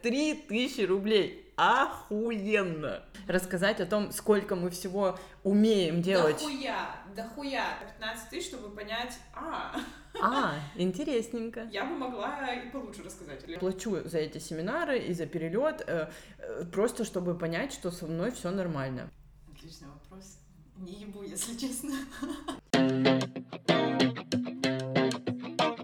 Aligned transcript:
Три 0.00 0.32
тысячи 0.34 0.82
рублей. 0.82 1.52
Охуенно! 1.56 3.02
Рассказать 3.26 3.80
о 3.80 3.86
том, 3.86 4.12
сколько 4.12 4.54
мы 4.54 4.70
всего 4.70 5.18
умеем 5.42 6.02
делать. 6.02 6.38
Да 6.38 6.44
хуя, 6.44 6.96
да 7.16 7.28
хуя. 7.30 7.64
15 7.98 8.30
тысяч, 8.30 8.46
чтобы 8.46 8.70
понять, 8.70 9.18
а, 9.34 9.74
А, 10.22 10.54
интересненько. 10.76 11.64
я 11.72 11.84
бы 11.84 11.96
могла 11.96 12.54
и 12.54 12.70
получше 12.70 13.02
рассказать. 13.02 13.58
Плачу 13.58 13.96
за 14.04 14.18
эти 14.18 14.38
семинары 14.38 15.00
и 15.00 15.12
за 15.12 15.26
перелет, 15.26 15.82
э, 15.84 16.08
э, 16.38 16.64
просто 16.72 17.04
чтобы 17.04 17.36
понять, 17.36 17.72
что 17.72 17.90
со 17.90 18.06
мной 18.06 18.30
все 18.30 18.52
нормально. 18.52 19.10
Отличный 19.52 19.88
вопрос. 19.88 20.38
Не 20.76 20.92
ебу, 20.92 21.24
если 21.24 21.56
честно. 21.56 21.94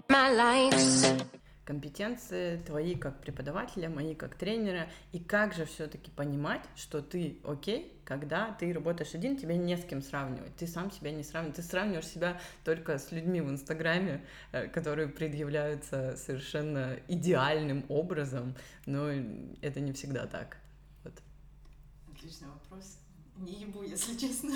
my 0.07 0.33
life. 0.33 1.14
Компетенции 1.65 2.57
твои 2.57 2.93
как 2.93 3.19
преподавателя, 3.21 3.89
мои 3.89 4.13
как 4.13 4.35
тренера, 4.35 4.87
и 5.11 5.19
как 5.19 5.55
же 5.55 5.65
все-таки 5.65 6.11
понимать, 6.11 6.61
что 6.75 7.01
ты 7.01 7.39
окей, 7.43 7.99
когда 8.05 8.51
ты 8.51 8.71
работаешь 8.71 9.15
один, 9.15 9.35
тебя 9.35 9.57
не 9.57 9.75
с 9.75 9.83
кем 9.83 10.03
сравнивать, 10.03 10.55
ты 10.57 10.67
сам 10.67 10.91
себя 10.91 11.11
не 11.11 11.23
сравниваешь, 11.23 11.55
ты 11.55 11.63
сравниваешь 11.63 12.07
себя 12.07 12.39
только 12.63 12.99
с 12.99 13.11
людьми 13.11 13.41
в 13.41 13.49
Инстаграме, 13.49 14.23
э, 14.51 14.67
которые 14.67 15.07
предъявляются 15.07 16.15
совершенно 16.17 16.99
идеальным 17.07 17.83
образом, 17.89 18.55
но 18.85 19.09
это 19.61 19.79
не 19.79 19.91
всегда 19.93 20.27
так. 20.27 20.57
Вот. 21.03 21.13
Отличный 22.13 22.49
вопрос. 22.49 22.99
Не 23.37 23.53
ебу, 23.53 23.81
если 23.81 24.15
честно. 24.15 24.53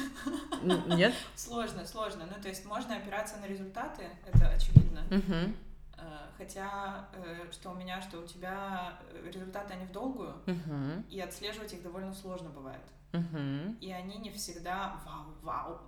Нет? 0.95 1.13
Сложно, 1.35 1.85
сложно. 1.85 2.27
Ну, 2.27 2.41
то 2.41 2.47
есть 2.47 2.65
можно 2.65 2.95
опираться 2.95 3.37
на 3.37 3.47
результаты, 3.47 4.03
это 4.31 4.47
очевидно. 4.47 5.01
Мгм. 5.09 5.55
Э, 6.01 6.27
Хотя, 6.37 7.09
э, 7.13 7.51
что 7.51 7.71
у 7.71 7.73
меня, 7.75 8.01
что 8.01 8.19
у 8.19 8.25
тебя, 8.25 8.97
э, 9.11 9.29
результаты, 9.33 9.73
они 9.73 9.85
в 9.85 9.91
долгую, 9.91 10.35
Мгм. 10.45 11.05
и 11.09 11.19
отслеживать 11.19 11.73
их 11.73 11.83
довольно 11.83 12.13
сложно 12.13 12.49
бывает. 12.49 12.81
Мгм. 13.11 13.77
И 13.81 13.91
они 13.91 14.17
не 14.17 14.31
всегда 14.31 15.01
вау-вау. 15.05 15.79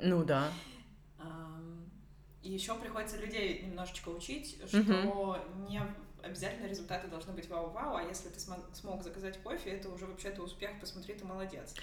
Ну 0.00 0.24
да. 0.24 0.50
И 2.42 2.52
еще 2.52 2.74
приходится 2.76 3.16
людей 3.16 3.62
немножечко 3.62 4.08
учить, 4.10 4.58
что 4.68 4.78
Мгм. 4.78 5.66
не 5.68 5.80
обязательно 6.22 6.66
результаты 6.66 7.08
должны 7.08 7.32
быть 7.32 7.48
вау-вау, 7.48 7.96
а 7.96 8.02
если 8.02 8.28
ты 8.28 8.38
смог, 8.40 8.58
смог 8.72 9.02
заказать 9.02 9.40
кофе, 9.42 9.70
это 9.70 9.88
уже 9.88 10.06
вообще-то 10.06 10.42
успех, 10.42 10.70
посмотри, 10.80 11.14
ты 11.14 11.24
молодец. 11.24 11.74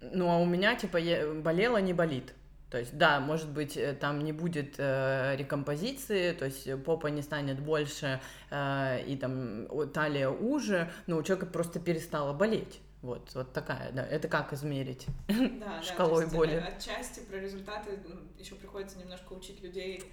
Ну, 0.00 0.28
а 0.30 0.38
у 0.38 0.44
меня, 0.46 0.74
типа, 0.74 0.98
болело, 1.42 1.78
не 1.78 1.92
болит. 1.92 2.34
То 2.76 2.80
есть, 2.80 2.98
да, 2.98 3.20
может 3.20 3.48
быть, 3.48 3.78
э, 3.78 3.94
там 3.94 4.22
не 4.22 4.32
будет 4.32 4.74
э, 4.76 5.34
рекомпозиции, 5.38 6.32
то 6.32 6.44
есть 6.44 6.66
э, 6.66 6.76
попа 6.76 7.06
не 7.06 7.22
станет 7.22 7.58
больше 7.58 8.20
э, 8.50 9.02
и 9.06 9.16
там 9.16 9.66
талия 9.94 10.28
уже, 10.28 10.90
но 11.06 11.16
у 11.16 11.22
человека 11.22 11.46
просто 11.46 11.80
перестала 11.80 12.34
болеть. 12.34 12.82
Вот, 13.00 13.30
вот 13.32 13.54
такая, 13.54 13.92
да. 13.92 14.04
Это 14.04 14.28
как 14.28 14.52
измерить? 14.52 15.06
Да, 15.26 15.78
да, 15.78 15.82
Шкалой 15.82 16.16
то 16.16 16.20
есть, 16.24 16.34
э, 16.34 16.36
боли. 16.36 16.64
Отчасти 16.76 17.20
про 17.20 17.38
результаты 17.38 17.98
еще 18.38 18.56
приходится 18.56 18.98
немножко 18.98 19.32
учить 19.32 19.62
людей 19.62 20.04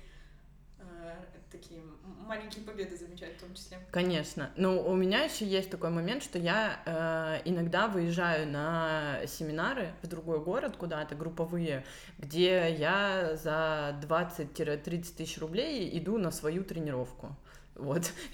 такие 1.51 1.81
м- 1.81 2.25
маленькие 2.27 2.63
победы 2.63 2.97
замечать 2.97 3.37
в 3.37 3.41
том 3.41 3.53
числе. 3.53 3.77
Конечно. 3.91 4.49
Но 4.55 4.81
у 4.83 4.95
меня 4.95 5.23
еще 5.23 5.45
есть 5.45 5.69
такой 5.69 5.89
момент, 5.91 6.23
что 6.23 6.39
я 6.39 6.81
э, 6.85 7.41
иногда 7.45 7.87
выезжаю 7.87 8.47
на 8.47 9.19
семинары 9.27 9.93
в 10.01 10.07
другой 10.07 10.39
город 10.39 10.75
куда-то, 10.77 11.15
групповые, 11.15 11.85
где 12.17 12.73
я 12.73 13.35
за 13.35 13.95
20-30 14.01 15.15
тысяч 15.15 15.37
рублей 15.37 15.89
иду 15.97 16.17
на 16.17 16.31
свою 16.31 16.63
тренировку. 16.63 17.35
Вот. 17.75 18.11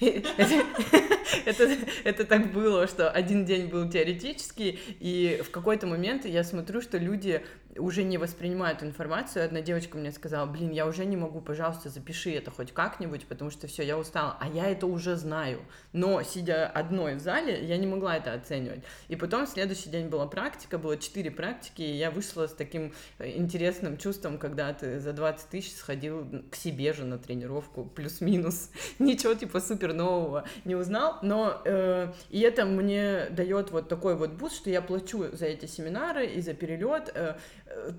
Это, 1.46 1.76
это 2.04 2.24
так 2.24 2.52
было, 2.52 2.86
что 2.86 3.08
один 3.08 3.44
день 3.44 3.68
был 3.68 3.88
теоретический, 3.88 4.78
и 4.98 5.40
в 5.44 5.50
какой-то 5.50 5.86
момент 5.86 6.24
я 6.24 6.42
смотрю, 6.44 6.80
что 6.82 6.98
люди 6.98 7.44
уже 7.76 8.02
не 8.02 8.18
воспринимают 8.18 8.82
информацию. 8.82 9.44
Одна 9.44 9.60
девочка 9.60 9.96
мне 9.96 10.12
сказала, 10.12 10.46
блин, 10.46 10.70
я 10.70 10.86
уже 10.86 11.04
не 11.04 11.16
могу, 11.16 11.40
пожалуйста, 11.40 11.88
запиши 11.88 12.32
это 12.32 12.50
хоть 12.50 12.72
как-нибудь, 12.72 13.26
потому 13.26 13.50
что 13.50 13.66
все, 13.66 13.82
я 13.82 13.96
устала. 13.96 14.36
А 14.40 14.48
я 14.48 14.68
это 14.68 14.86
уже 14.86 15.16
знаю. 15.16 15.60
Но, 15.92 16.22
сидя 16.22 16.66
одной 16.66 17.14
в 17.14 17.20
зале, 17.20 17.64
я 17.64 17.76
не 17.76 17.86
могла 17.86 18.16
это 18.16 18.32
оценивать. 18.32 18.82
И 19.08 19.16
потом 19.16 19.46
следующий 19.46 19.90
день 19.90 20.08
была 20.08 20.26
практика, 20.26 20.78
было 20.78 20.96
четыре 20.96 21.30
практики, 21.30 21.82
и 21.82 21.96
я 21.96 22.10
вышла 22.10 22.46
с 22.46 22.52
таким 22.52 22.92
э, 23.18 23.30
интересным 23.36 23.96
чувством, 23.96 24.38
когда 24.38 24.72
ты 24.72 24.98
за 24.98 25.12
20 25.12 25.48
тысяч 25.48 25.72
сходил 25.74 26.26
к 26.50 26.56
себе 26.56 26.92
же 26.92 27.04
на 27.04 27.18
тренировку, 27.18 27.84
плюс-минус. 27.84 28.70
Ничего 28.98 29.34
типа 29.34 29.60
супер 29.60 29.92
нового 29.92 30.44
не 30.64 30.74
узнал, 30.74 31.18
но 31.22 31.62
э, 31.64 32.12
и 32.30 32.40
это 32.40 32.64
мне 32.64 33.26
дает 33.30 33.70
вот 33.70 33.88
такой 33.88 34.16
вот 34.16 34.32
boost, 34.32 34.56
что 34.56 34.70
я 34.70 34.82
плачу 34.82 35.26
за 35.32 35.46
эти 35.46 35.66
семинары 35.66 36.26
и 36.26 36.40
за 36.40 36.54
перелет, 36.54 37.10
э, 37.14 37.36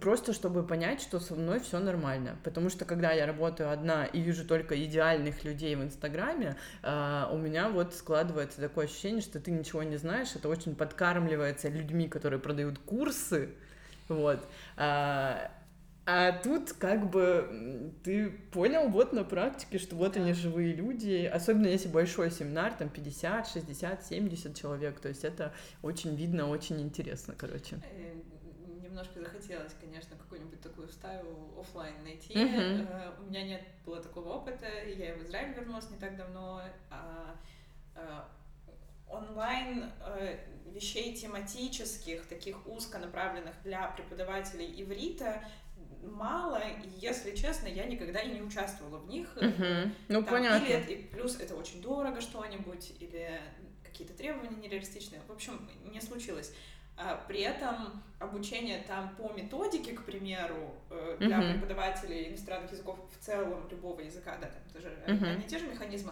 просто 0.02 0.34
чтобы 0.34 0.64
понять, 0.64 1.02
что 1.02 1.20
со 1.20 1.36
мной 1.36 1.60
все 1.60 1.80
нормально. 1.80 2.38
Потому 2.44 2.70
что 2.70 2.86
когда 2.86 3.12
я 3.12 3.26
работаю 3.26 3.72
одна 3.72 4.06
и 4.06 4.22
вижу 4.22 4.46
только 4.46 4.82
идеальных 4.84 5.44
людей 5.44 5.76
в 5.76 5.84
Инстаграме, 5.84 6.56
э, 6.84 7.26
у 7.32 7.38
меня 7.38 7.70
вот 7.70 7.94
складывается 7.94 8.62
такое 8.62 8.86
ощущение, 8.86 9.22
что 9.22 9.40
ты 9.40 9.52
ничего 9.52 9.84
не 9.84 9.98
знаешь, 9.98 10.36
это 10.36 10.50
очень 10.50 10.76
подкармливается 10.76 11.70
людьми, 11.70 12.08
которые 12.08 12.40
продают 12.40 12.80
курсы, 12.80 13.50
вот. 14.08 14.46
А, 14.78 15.52
а 16.06 16.32
тут 16.32 16.74
как 16.74 17.10
бы 17.10 17.94
ты 18.04 18.30
понял 18.52 18.90
вот 18.90 19.14
на 19.14 19.24
практике, 19.24 19.78
что 19.78 19.96
вот 19.96 20.18
они 20.18 20.34
живые 20.34 20.74
люди, 20.74 21.30
особенно 21.32 21.68
если 21.68 21.88
большой 21.88 22.32
семинар, 22.32 22.74
там 22.74 22.90
50, 22.90 23.48
60, 23.48 24.06
70 24.06 24.60
человек, 24.60 25.00
то 25.00 25.10
есть 25.10 25.24
это 25.24 25.54
очень 25.82 26.16
видно, 26.16 26.50
очень 26.50 26.82
интересно, 26.82 27.36
короче. 27.38 27.80
Э, 28.92 28.94
Немножко 28.94 29.22
захотелось, 29.22 29.74
конечно, 29.80 30.16
какую-нибудь 30.18 30.62
такую 30.62 30.90
стаю 30.90 31.60
оффлайн 31.60 32.04
найти. 32.04 32.34
Э, 32.36 33.14
У 33.20 33.24
меня 33.24 33.44
нет 33.44 33.62
было 33.86 34.02
такого 34.02 34.34
опыта. 34.34 34.66
Я 34.86 35.16
в 35.16 35.24
Израиль 35.24 35.54
вернулась 35.54 35.90
не 35.90 35.98
так 35.98 36.18
давно. 36.18 36.62
а, 36.90 37.36
а, 37.96 38.30
онлайн 39.08 39.92
э, 40.06 40.38
вещей 40.68 41.16
тематических, 41.16 42.26
таких 42.28 42.66
узконаправленных 42.68 43.56
для 43.64 43.88
преподавателей 43.90 44.82
иврита 44.82 45.44
мало, 46.04 46.60
и, 46.60 46.90
если 47.00 47.36
честно, 47.36 47.68
я 47.68 47.86
никогда 47.86 48.22
и 48.22 48.32
не 48.32 48.42
участвовала 48.42 48.98
в 48.98 49.08
них. 49.08 49.36
Мгм. 49.36 49.94
Ну, 50.08 50.24
Там 50.24 50.34
понятно. 50.34 50.66
Или 50.66 50.94
и 50.94 51.04
плюс 51.08 51.40
это 51.40 51.56
очень 51.56 51.82
дорого 51.82 52.22
что-нибудь, 52.22 52.94
или 53.00 53.40
какие-то 53.84 54.14
требования 54.14 54.56
нереалистичные. 54.56 55.22
В 55.28 55.32
общем, 55.32 55.70
не 55.92 56.02
случилось. 56.02 56.54
А, 56.98 57.16
При 57.28 57.40
этом 57.42 58.04
обучение 58.20 58.84
там 58.88 59.16
по 59.16 59.32
методике, 59.34 59.94
к 59.94 60.06
примеру, 60.06 60.76
э, 60.92 61.18
для 61.20 61.38
Мгм. 61.40 61.54
преподавателей 61.54 62.30
иностранных 62.30 62.72
языков 62.72 63.00
в 63.12 63.24
целом 63.24 63.68
любого 63.70 64.02
языка, 64.02 64.38
да, 64.40 64.48
там 64.48 64.62
тоже 64.72 64.96
Мгм. 65.08 65.26
они 65.26 65.44
те 65.44 65.58
же 65.58 65.66
механизмы, 65.68 66.12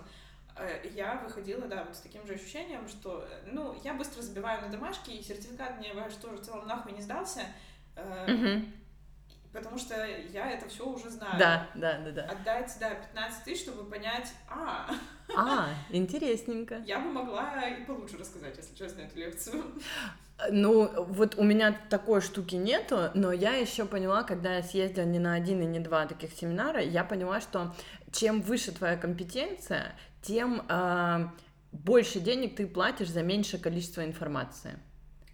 э, 0.56 0.88
я 0.96 1.16
выходила, 1.24 1.68
да, 1.68 1.84
вот 1.84 1.96
с 1.96 2.00
таким 2.00 2.26
же 2.26 2.34
ощущением, 2.34 2.88
что, 2.88 3.28
э, 3.30 3.50
ну, 3.52 3.80
я 3.84 3.94
быстро 3.94 4.22
забиваю 4.24 4.62
на 4.62 4.70
домашки, 4.70 5.12
и 5.12 5.22
сертификат 5.22 5.78
мне 5.78 5.94
ваш 5.94 6.16
тоже 6.16 6.38
в 6.38 6.42
целом 6.42 6.66
нахуй 6.68 6.94
не 6.94 7.02
сдался, 7.02 7.42
э, 7.96 8.32
Мгм. 8.32 8.74
потому 9.54 9.78
что 9.78 9.94
я 10.04 10.50
это 10.52 10.68
все 10.70 10.88
уже 10.88 11.10
знаю. 11.12 11.38
Да, 11.38 11.68
да, 11.76 12.00
да, 12.00 12.12
да. 12.12 12.24
Отдать, 12.32 12.76
да, 12.80 12.96
15 12.96 13.44
тысяч, 13.44 13.62
чтобы 13.62 13.88
понять, 13.90 14.34
а, 14.50 14.90
А, 15.38 15.70
интересненько. 15.92 16.78
я 16.88 17.00
бы 17.00 17.12
могла 17.12 17.68
и 17.68 17.86
получше 17.86 18.18
рассказать, 18.18 18.58
если 18.58 18.74
честно, 18.76 19.02
эту 19.02 19.20
лекцию. 19.20 19.64
Ну, 20.52 20.90
вот 21.06 21.36
у 21.38 21.44
меня 21.44 21.78
такой 21.90 22.22
штуки 22.22 22.56
нету, 22.56 23.12
но 23.14 23.32
я 23.32 23.56
еще 23.56 23.86
поняла, 23.86 24.24
когда 24.24 24.56
я 24.56 24.64
съездила 24.64 25.04
не 25.04 25.20
на 25.20 25.34
один 25.34 25.62
и 25.62 25.66
не 25.66 25.80
два 25.80 26.06
таких 26.06 26.32
семинара, 26.32 26.82
я 26.82 27.04
поняла, 27.04 27.42
что 27.42 27.76
чем 28.12 28.42
выше 28.42 28.72
твоя 28.72 28.96
компетенция, 28.96 29.96
тем 30.22 30.64
а, 30.70 31.34
больше 31.72 32.20
денег 32.20 32.56
ты 32.56 32.68
платишь 32.68 33.10
за 33.10 33.22
меньшее 33.22 33.62
количество 33.62 34.04
информации. 34.04 34.80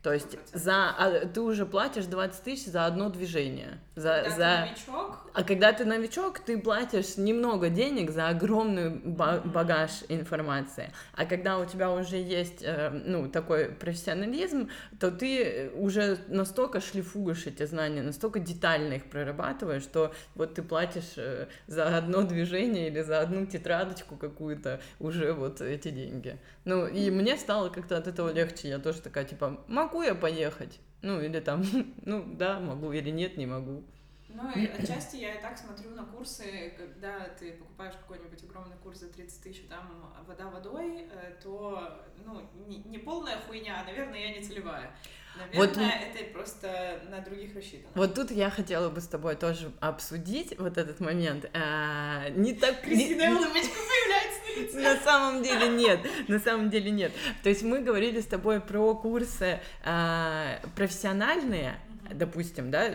То 0.05 0.13
есть 0.13 0.35
100%. 0.35 0.39
за 0.53 0.89
а, 0.99 1.25
ты 1.25 1.41
уже 1.41 1.65
платишь 1.65 2.05
20 2.05 2.43
тысяч 2.43 2.67
за 2.67 2.85
одно 2.85 3.09
движение. 3.09 3.79
За, 3.95 4.21
Когда 4.23 4.29
ты 4.29 4.35
за... 4.35 4.59
новичок, 4.67 5.29
А 5.33 5.43
когда 5.43 5.73
ты 5.73 5.85
новичок, 5.85 6.39
ты 6.39 6.57
платишь 6.59 7.17
немного 7.17 7.69
денег 7.69 8.11
за 8.11 8.27
огромный 8.29 8.89
ба- 8.91 9.41
багаж 9.43 9.91
информации. 10.09 10.91
А 11.15 11.25
когда 11.25 11.57
у 11.57 11.65
тебя 11.65 11.91
уже 11.91 12.17
есть, 12.17 12.61
э, 12.61 12.91
ну, 12.91 13.29
такой 13.29 13.69
профессионализм, 13.69 14.69
то 14.99 15.09
ты 15.09 15.71
уже 15.73 16.19
настолько 16.27 16.81
шлифуешь 16.81 17.47
эти 17.47 17.65
знания, 17.65 18.03
настолько 18.03 18.39
детально 18.39 18.95
их 18.95 19.05
прорабатываешь, 19.09 19.81
что 19.81 20.13
вот 20.35 20.53
ты 20.53 20.61
платишь 20.61 21.13
э, 21.17 21.47
за 21.65 21.97
одно 21.97 22.21
движение 22.21 22.89
или 22.89 23.01
за 23.01 23.21
одну 23.21 23.47
тетрадочку 23.47 24.17
какую-то 24.17 24.81
уже 24.99 25.33
вот 25.33 25.61
эти 25.61 25.89
деньги. 25.89 26.37
Ну, 26.65 26.85
и 26.85 27.09
мне 27.09 27.37
стало 27.37 27.69
как-то 27.69 27.97
от 27.97 28.07
этого 28.07 28.31
легче. 28.31 28.67
Я 28.69 28.77
тоже 28.77 29.01
такая, 29.01 29.23
типа, 29.23 29.63
могу 29.67 29.94
я 30.03 30.15
поехать? 30.15 30.79
Ну, 31.01 31.21
или 31.21 31.39
там, 31.39 31.63
ну, 32.05 32.23
да, 32.25 32.59
могу, 32.59 32.91
или 32.91 33.09
нет, 33.09 33.37
не 33.37 33.45
могу. 33.45 33.83
Ну 34.29 34.51
и 34.51 34.65
отчасти 34.79 35.17
я 35.17 35.35
и 35.35 35.41
так 35.41 35.57
смотрю 35.57 35.91
на 35.91 36.03
курсы, 36.03 36.73
когда 36.77 37.29
ты 37.39 37.53
покупаешь 37.53 37.95
какой-нибудь 37.95 38.43
огромный 38.43 38.75
курс 38.77 38.99
за 38.99 39.09
30 39.09 39.43
тысяч, 39.43 39.67
там 39.69 40.13
вода 40.27 40.49
водой, 40.49 41.07
э, 41.09 41.35
то 41.41 42.03
ну, 42.25 42.41
не, 42.67 42.77
не 42.83 42.97
полная 42.97 43.39
хуйня, 43.41 43.81
а, 43.81 43.85
наверное, 43.85 44.19
я 44.19 44.37
не 44.37 44.43
целевая. 44.43 44.91
Наверное, 45.37 45.67
вот, 45.67 45.77
это 45.77 46.33
просто 46.33 46.99
на 47.09 47.19
других 47.19 47.55
рассчитано. 47.55 47.91
Вот 47.95 48.15
тут 48.15 48.31
я 48.31 48.49
хотела 48.49 48.89
бы 48.89 49.01
с 49.01 49.07
тобой 49.07 49.35
тоже 49.35 49.71
обсудить 49.79 50.57
вот 50.57 50.77
этот 50.77 50.99
момент. 50.99 51.49
А, 51.53 52.29
не 52.29 52.53
так... 52.53 52.81
Кристина 52.81 53.35
улыбочка 53.35 53.75
появляется 53.75 54.41
на 54.45 54.61
лице. 54.61 54.81
На 54.81 55.03
самом 55.03 55.43
деле 55.43 55.67
нет, 55.69 55.99
на 56.27 56.39
самом 56.39 56.69
деле 56.69 56.91
нет. 56.91 57.11
То 57.43 57.49
есть 57.49 57.63
мы 57.63 57.81
говорили 57.81 58.21
с 58.21 58.25
тобой 58.25 58.61
про 58.61 58.95
курсы 58.95 59.59
а, 59.83 60.59
профессиональные, 60.75 61.79
допустим, 62.13 62.71
да, 62.71 62.93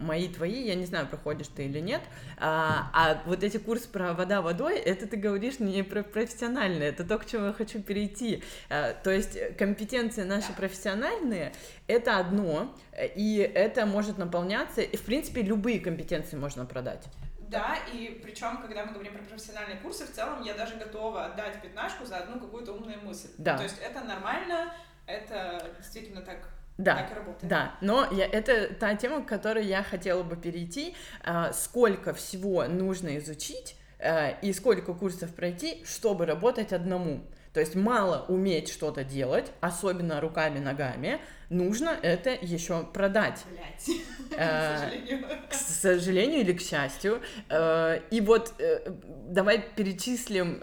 мои 0.00 0.28
твои, 0.28 0.62
я 0.66 0.74
не 0.74 0.86
знаю, 0.86 1.06
проходишь 1.06 1.48
ты 1.48 1.66
или 1.66 1.80
нет, 1.80 2.02
а, 2.36 2.90
а 2.92 3.22
вот 3.26 3.42
эти 3.42 3.58
курсы 3.58 3.88
про 3.88 4.14
вода 4.14 4.42
водой, 4.42 4.78
это 4.78 5.06
ты 5.06 5.16
говоришь 5.16 5.58
не 5.58 5.82
про 5.82 6.02
профессиональные, 6.02 6.90
это 6.90 7.04
то, 7.04 7.18
к 7.18 7.26
чему 7.26 7.46
я 7.46 7.52
хочу 7.52 7.82
перейти. 7.82 8.42
А, 8.70 8.92
то 8.92 9.10
есть 9.10 9.56
компетенции 9.56 10.22
наши 10.22 10.52
профессиональные 10.52 11.52
это 11.86 12.18
одно, 12.18 12.74
и 13.16 13.38
это 13.54 13.86
может 13.86 14.18
наполняться, 14.18 14.80
и 14.80 14.96
в 14.96 15.02
принципе 15.02 15.42
любые 15.42 15.80
компетенции 15.80 16.36
можно 16.36 16.64
продать. 16.66 17.06
Да, 17.48 17.76
и 17.92 18.20
причем, 18.22 18.58
когда 18.58 18.84
мы 18.84 18.92
говорим 18.92 19.14
про 19.14 19.22
профессиональные 19.22 19.78
курсы, 19.78 20.04
в 20.04 20.12
целом 20.12 20.42
я 20.42 20.52
даже 20.52 20.76
готова 20.76 21.26
отдать 21.26 21.62
пятнашку 21.62 22.04
за 22.04 22.18
одну 22.18 22.38
какую-то 22.38 22.74
умную 22.74 23.00
мысль. 23.02 23.28
Да. 23.38 23.56
То 23.56 23.62
есть 23.62 23.78
это 23.80 24.04
нормально, 24.04 24.74
это 25.06 25.72
действительно 25.78 26.20
так 26.20 26.38
да, 26.78 26.96
так 26.96 27.16
работает. 27.16 27.48
да, 27.50 27.74
но 27.80 28.08
я, 28.12 28.24
это 28.24 28.72
та 28.72 28.94
тема, 28.94 29.22
к 29.22 29.26
которой 29.26 29.66
я 29.66 29.82
хотела 29.82 30.22
бы 30.22 30.36
перейти. 30.36 30.94
А, 31.24 31.52
сколько 31.52 32.14
всего 32.14 32.64
нужно 32.64 33.18
изучить 33.18 33.76
а, 33.98 34.30
и 34.42 34.52
сколько 34.52 34.94
курсов 34.94 35.34
пройти, 35.34 35.82
чтобы 35.84 36.24
работать 36.24 36.72
одному. 36.72 37.24
То 37.52 37.60
есть 37.60 37.74
мало 37.74 38.24
уметь 38.28 38.68
что-то 38.70 39.02
делать, 39.02 39.50
особенно 39.60 40.20
руками, 40.20 40.60
ногами, 40.60 41.20
нужно 41.50 41.96
это 42.02 42.30
еще 42.30 42.84
продать. 42.84 43.44
Блять. 43.50 44.00
Э, 44.36 44.90
к 45.50 45.54
сожалению 45.54 46.40
или 46.40 46.52
к 46.52 46.60
счастью. 46.60 47.20
Э, 47.48 48.00
и 48.10 48.20
вот 48.20 48.54
э, 48.58 48.90
давай 49.28 49.64
перечислим 49.76 50.60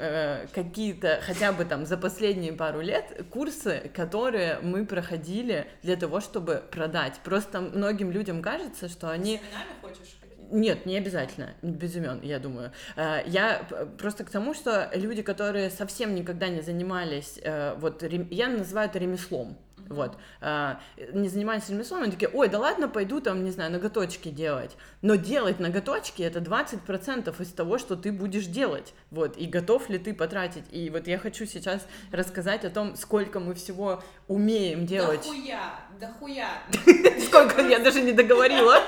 какие-то, 0.53 1.19
хотя 1.21 1.51
бы 1.51 1.65
там 1.65 1.85
за 1.85 1.97
последние 1.97 2.53
пару 2.53 2.81
лет, 2.81 3.25
курсы, 3.29 3.91
которые 3.93 4.59
мы 4.61 4.85
проходили 4.85 5.67
для 5.83 5.95
того, 5.95 6.19
чтобы 6.19 6.63
продать. 6.71 7.19
Просто 7.23 7.61
многим 7.61 8.11
людям 8.11 8.41
кажется, 8.41 8.89
что 8.89 9.09
они... 9.09 9.39
хочешь? 9.81 10.17
Нет, 10.51 10.85
не 10.85 10.97
обязательно, 10.97 11.53
без 11.63 11.95
имен, 11.95 12.19
я 12.21 12.37
думаю. 12.37 12.71
Я 12.95 13.67
просто 13.97 14.23
к 14.23 14.29
тому, 14.29 14.53
что 14.53 14.91
люди, 14.93 15.23
которые 15.23 15.71
совсем 15.71 16.13
никогда 16.13 16.49
не 16.49 16.61
занимались, 16.61 17.39
вот 17.77 18.03
я 18.03 18.47
называю 18.47 18.87
это 18.87 18.99
ремеслом, 18.99 19.57
вот, 19.89 20.17
а, 20.41 20.79
не 21.13 21.29
занимаются 21.29 21.71
ремеслом, 21.71 22.03
они 22.03 22.11
такие, 22.11 22.29
ой, 22.29 22.49
да 22.49 22.59
ладно, 22.59 22.87
пойду 22.87 23.21
там, 23.21 23.43
не 23.43 23.51
знаю, 23.51 23.71
ноготочки 23.71 24.29
делать, 24.29 24.75
но 25.01 25.15
делать 25.15 25.59
ноготочки 25.59 26.21
это 26.21 26.39
20% 26.39 27.41
из 27.41 27.51
того, 27.53 27.77
что 27.77 27.95
ты 27.95 28.11
будешь 28.11 28.45
делать, 28.45 28.93
вот, 29.11 29.37
и 29.37 29.45
готов 29.45 29.89
ли 29.89 29.97
ты 29.97 30.13
потратить, 30.13 30.65
и 30.71 30.89
вот 30.89 31.07
я 31.07 31.17
хочу 31.17 31.45
сейчас 31.45 31.85
рассказать 32.11 32.65
о 32.65 32.69
том, 32.69 32.95
сколько 32.95 33.39
мы 33.39 33.53
всего 33.53 34.03
умеем 34.27 34.85
делать. 34.85 35.21
Да 35.21 35.29
хуя, 35.29 35.79
да 35.99 36.13
хуя. 36.19 36.49
Сколько, 37.25 37.61
я 37.61 37.79
даже 37.79 38.01
не 38.01 38.11
договорила. 38.13 38.75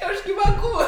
Я 0.00 0.10
уж 0.10 0.24
не 0.26 0.32
могу. 0.34 0.80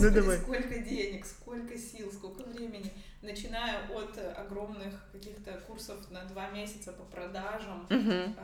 Ну 0.00 0.10
давай. 0.10 0.38
сколько 0.38 0.78
денег, 0.78 1.24
сколько 1.26 1.76
сил, 1.78 2.10
сколько 2.12 2.42
времени 2.48 2.92
начиная 3.22 3.88
от 3.88 4.18
огромных 4.36 5.10
каких-то 5.12 5.52
курсов 5.66 6.10
на 6.10 6.24
два 6.24 6.50
месяца 6.50 6.92
по 6.92 7.04
продажам 7.04 7.86
uh-huh. 7.88 8.34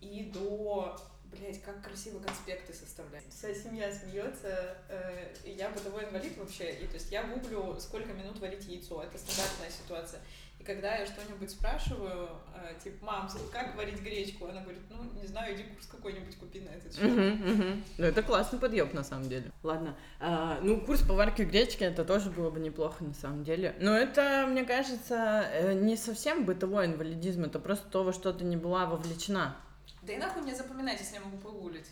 и 0.00 0.24
до 0.32 0.96
Блять, 1.30 1.60
как 1.62 1.82
красиво 1.82 2.20
конспекты 2.20 2.72
составлять. 2.72 3.24
Вся 3.30 3.52
семья 3.52 3.92
смеется, 3.92 4.76
э, 4.88 5.34
я 5.44 5.70
бытовой 5.70 6.04
инвалид 6.04 6.38
вообще. 6.38 6.72
И 6.72 6.86
то 6.86 6.94
есть 6.94 7.10
я 7.10 7.24
гуглю, 7.24 7.76
сколько 7.80 8.12
минут 8.12 8.38
варить 8.38 8.64
яйцо. 8.66 9.02
Это 9.02 9.18
стандартная 9.18 9.70
ситуация 9.70 10.20
когда 10.66 10.96
я 10.96 11.06
что-нибудь 11.06 11.50
спрашиваю, 11.50 12.28
э, 12.54 12.74
типа, 12.82 13.06
мам, 13.06 13.28
как 13.52 13.76
варить 13.76 14.00
гречку? 14.00 14.46
Она 14.46 14.60
говорит, 14.62 14.82
ну, 14.90 15.20
не 15.20 15.26
знаю, 15.26 15.54
иди 15.54 15.62
курс 15.62 15.86
какой-нибудь 15.86 16.36
купи 16.36 16.60
на 16.60 16.70
этот 16.70 16.94
счет. 16.94 17.82
Ну, 17.98 18.04
это 18.04 18.22
классный 18.22 18.58
подъем, 18.58 18.90
на 18.92 19.04
самом 19.04 19.28
деле. 19.28 19.52
Ладно. 19.62 19.96
А, 20.20 20.58
ну, 20.62 20.80
курс 20.80 21.02
по 21.02 21.14
варке 21.14 21.44
гречки, 21.44 21.84
это 21.84 22.04
тоже 22.04 22.30
было 22.30 22.50
бы 22.50 22.60
неплохо, 22.60 23.04
на 23.04 23.14
самом 23.14 23.44
деле. 23.44 23.74
Но 23.80 23.96
это, 23.96 24.46
мне 24.48 24.64
кажется, 24.64 25.48
э, 25.52 25.72
не 25.74 25.96
совсем 25.96 26.44
бытовой 26.44 26.86
инвалидизм, 26.86 27.44
это 27.44 27.58
просто 27.58 27.88
то, 27.88 28.02
во 28.02 28.12
что 28.12 28.32
ты 28.32 28.44
не 28.44 28.56
была 28.56 28.86
вовлечена. 28.86 29.56
Да 30.02 30.12
и 30.12 30.18
нахуй 30.18 30.42
мне 30.42 30.54
запоминать, 30.54 31.00
если 31.00 31.14
я 31.14 31.20
могу 31.20 31.38
погуглить. 31.38 31.86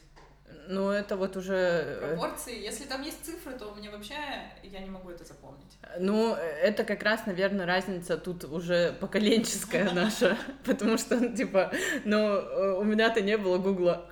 Ну, 0.68 0.90
это 0.90 1.16
вот 1.16 1.36
уже... 1.36 1.54
Э, 1.54 2.08
Пропорции. 2.08 2.62
Если 2.62 2.84
там 2.84 3.02
есть 3.02 3.24
цифры, 3.24 3.52
то 3.58 3.74
мне 3.74 3.90
вообще 3.90 4.14
я 4.62 4.80
не 4.80 4.90
могу 4.90 5.10
это 5.10 5.24
запомнить. 5.24 5.78
Ну, 5.98 6.34
это 6.34 6.84
как 6.84 7.02
раз, 7.02 7.26
наверное, 7.26 7.66
разница 7.66 8.16
тут 8.16 8.44
уже 8.44 8.92
поколенческая 9.00 9.90
наша. 9.94 10.36
Потому 10.64 10.98
что, 10.98 11.28
типа, 11.34 11.72
ну, 12.04 12.18
э, 12.18 12.72
у 12.78 12.84
меня-то 12.84 13.20
не 13.20 13.36
было 13.36 13.58
гугла. 13.58 14.08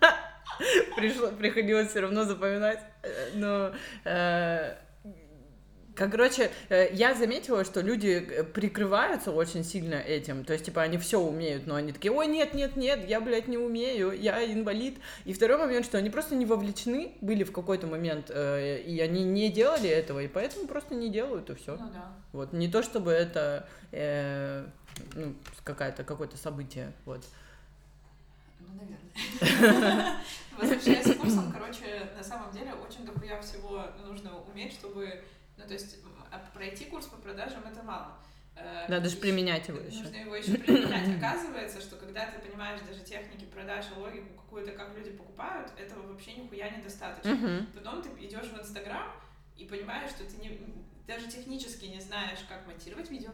Пришло, 0.96 1.28
приходилось 1.28 1.90
все 1.90 2.00
равно 2.00 2.24
запоминать. 2.24 2.80
Э, 3.02 3.30
но 3.34 3.72
Короче, 5.98 6.50
э, 6.68 6.88
я 6.92 7.14
заметила, 7.14 7.64
что 7.64 7.80
люди 7.80 8.08
э, 8.08 8.44
прикрываются 8.44 9.32
очень 9.32 9.64
сильно 9.64 9.96
этим. 9.96 10.44
То 10.44 10.52
есть, 10.52 10.66
типа, 10.66 10.82
они 10.82 10.96
все 10.98 11.18
умеют, 11.18 11.66
но 11.66 11.74
они 11.74 11.92
такие, 11.92 12.12
ой, 12.12 12.28
нет, 12.28 12.54
нет, 12.54 12.76
нет, 12.76 13.08
я, 13.08 13.20
блядь, 13.20 13.48
не 13.48 13.58
умею, 13.58 14.12
я 14.12 14.44
инвалид. 14.44 14.98
И 15.24 15.32
второй 15.32 15.58
момент, 15.58 15.84
что 15.84 15.98
они 15.98 16.10
просто 16.10 16.36
не 16.36 16.46
вовлечены 16.46 17.12
были 17.20 17.42
в 17.42 17.52
какой-то 17.52 17.86
момент, 17.86 18.30
э, 18.30 18.80
и 18.80 19.00
они 19.00 19.24
не 19.24 19.50
делали 19.50 19.88
этого, 19.88 20.20
и 20.20 20.28
поэтому 20.28 20.68
просто 20.68 20.94
не 20.94 21.10
делают, 21.10 21.50
и 21.50 21.54
все. 21.54 21.76
Ну 21.76 21.90
да. 21.92 22.12
Вот, 22.32 22.52
не 22.52 22.68
то 22.68 22.82
чтобы 22.82 23.10
это 23.10 23.68
э, 23.90 24.64
ну, 25.14 25.34
какая-то, 25.64 26.04
какое-то 26.04 26.36
событие, 26.36 26.92
вот. 27.04 27.24
Ну, 28.60 28.68
наверное. 28.74 30.16
Возвращаясь 30.58 31.14
к 31.14 31.18
курсам, 31.18 31.52
короче, 31.52 32.08
на 32.16 32.22
самом 32.22 32.52
деле 32.52 32.72
очень 32.74 33.06
дохуя 33.06 33.40
всего 33.40 33.84
нужно 34.04 34.32
уметь, 34.52 34.72
чтобы 34.72 35.22
ну, 35.58 35.66
то 35.66 35.74
есть 35.74 35.98
а 36.30 36.38
пройти 36.54 36.84
курс 36.86 37.06
по 37.06 37.16
продажам 37.16 37.64
это 37.66 37.82
мало. 37.82 38.16
Э, 38.54 38.86
Надо 38.88 39.08
же 39.08 39.16
применять 39.16 39.68
его 39.68 39.78
еще. 39.78 40.02
Нужно 40.02 40.16
его 40.16 40.36
еще 40.36 40.54
применять. 40.54 41.16
Оказывается, 41.18 41.80
что 41.80 41.96
когда 41.96 42.26
ты 42.26 42.38
понимаешь 42.38 42.80
даже 42.88 43.00
техники 43.00 43.44
продаж 43.44 43.86
и 43.94 43.98
логику 43.98 44.34
какую-то, 44.34 44.72
как 44.72 44.96
люди 44.96 45.10
покупают, 45.10 45.72
этого 45.78 46.06
вообще 46.06 46.34
нихуя 46.34 46.70
недостаточно. 46.70 47.30
Uh-huh. 47.30 47.66
Потом 47.74 48.02
ты 48.02 48.08
идешь 48.24 48.46
в 48.46 48.58
Инстаграм 48.58 49.12
и 49.56 49.64
понимаешь, 49.64 50.10
что 50.10 50.24
ты 50.24 50.36
не, 50.36 50.60
даже 51.06 51.28
технически 51.28 51.86
не 51.86 52.00
знаешь, 52.00 52.40
как 52.48 52.66
монтировать 52.66 53.10
видео. 53.10 53.30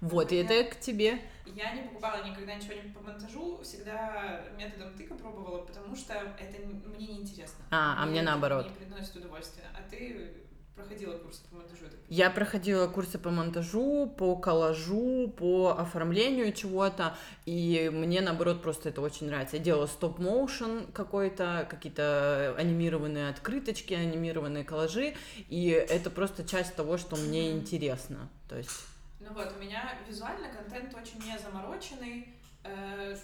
Вот, 0.00 0.32
и 0.32 0.36
это 0.36 0.64
к 0.70 0.80
тебе. 0.80 1.20
Я 1.44 1.72
не 1.72 1.82
покупала 1.82 2.24
никогда 2.24 2.54
ничего 2.54 2.72
не 2.72 2.90
по 2.90 3.00
монтажу, 3.00 3.60
всегда 3.62 4.44
методом 4.56 4.94
тыка 4.94 5.14
пробовала, 5.14 5.58
потому 5.58 5.94
что 5.94 6.14
это 6.14 6.62
мне 6.88 7.06
неинтересно. 7.06 7.64
А, 7.70 8.02
а 8.02 8.06
мне 8.06 8.22
наоборот. 8.22 8.70
Не 8.70 8.86
приносит 8.86 9.16
удовольствия. 9.16 9.64
А 9.74 9.88
ты 9.90 10.43
проходила 10.76 11.16
курсы 11.18 11.42
по 11.50 11.56
монтажу? 11.56 11.84
Я 12.08 12.30
проходила 12.30 12.86
курсы 12.86 13.18
по 13.18 13.30
монтажу, 13.30 14.12
по 14.16 14.36
коллажу, 14.36 15.32
по 15.36 15.70
оформлению 15.78 16.52
чего-то, 16.52 17.16
и 17.46 17.90
мне, 17.92 18.20
наоборот, 18.20 18.62
просто 18.62 18.88
это 18.88 19.00
очень 19.00 19.26
нравится. 19.26 19.56
Я 19.56 19.62
делала 19.62 19.86
стоп-моушен 19.86 20.86
какой-то, 20.92 21.66
какие-то 21.68 22.54
анимированные 22.56 23.30
открыточки, 23.30 23.94
анимированные 23.94 24.64
коллажи, 24.64 25.14
и 25.48 25.68
это 25.68 26.10
просто 26.10 26.44
часть 26.44 26.74
того, 26.74 26.98
что 26.98 27.16
мне 27.16 27.52
интересно. 27.52 28.28
То 28.48 28.56
есть... 28.56 28.86
Ну 29.20 29.32
вот, 29.32 29.54
у 29.56 29.60
меня 29.60 29.98
визуально 30.06 30.48
контент 30.48 30.94
очень 30.94 31.18
не 31.24 31.38
замороченный, 31.38 32.28
э, 32.62 33.16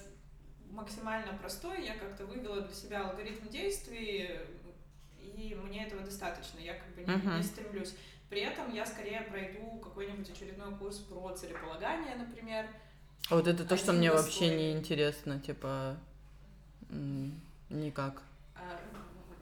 максимально 0.71 1.35
простой. 1.35 1.85
Я 1.85 1.95
как-то 1.97 2.25
вывела 2.25 2.63
для 2.63 2.75
себя 2.75 3.09
алгоритм 3.09 3.49
действий, 3.49 4.41
и 5.37 5.55
мне 5.55 5.87
этого 5.87 6.03
достаточно, 6.03 6.59
я 6.59 6.75
как 6.75 6.95
бы 6.95 7.03
не, 7.03 7.07
uh-huh. 7.07 7.37
не 7.39 7.43
стремлюсь. 7.43 7.95
При 8.29 8.41
этом 8.43 8.73
я 8.73 8.87
скорее 8.87 9.23
пройду 9.23 9.79
какой-нибудь 9.79 10.31
очередной 10.31 10.75
курс 10.77 10.99
про 10.99 11.33
целеполагание, 11.33 12.15
например. 12.15 12.67
А 13.29 13.35
вот 13.35 13.47
это 13.47 13.65
то, 13.65 13.77
что 13.77 13.93
мне 13.93 14.11
вообще 14.11 14.57
не 14.57 14.73
интересно, 14.73 15.41
типа 15.41 15.97
никак. 17.69 18.23
А, 18.55 18.81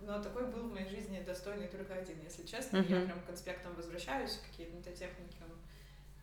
но 0.02 0.22
такой 0.22 0.46
был 0.46 0.68
в 0.68 0.72
моей 0.72 0.88
жизни 0.88 1.22
достойный 1.24 1.68
только 1.68 1.94
один, 1.94 2.16
если 2.22 2.44
честно. 2.46 2.78
Uh-huh. 2.78 3.00
Я 3.00 3.06
прям 3.06 3.20
конспектом 3.26 3.74
возвращаюсь, 3.74 4.40
какие-то 4.50 4.90
техники 4.90 5.36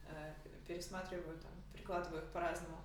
э, 0.08 0.34
пересматриваю, 0.68 1.38
там, 1.38 1.52
прикладываю 1.74 2.24
их 2.24 2.30
по-разному. 2.30 2.78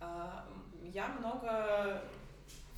А, 0.00 0.48
я 0.82 1.08
много 1.08 2.02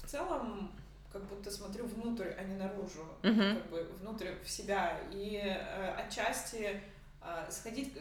в 0.03 0.07
целом 0.07 0.73
как 1.12 1.23
будто 1.25 1.50
смотрю 1.50 1.87
внутрь, 1.87 2.31
а 2.38 2.42
не 2.45 2.57
наружу, 2.57 3.04
Мгм. 3.23 3.57
как 3.57 3.71
бы 3.71 3.83
внутрь 4.00 4.31
в 4.45 4.49
себя. 4.50 4.99
И 5.12 5.37
э, 5.37 5.95
отчасти 5.95 6.81
э, 7.23 7.50
сходить... 7.50 7.92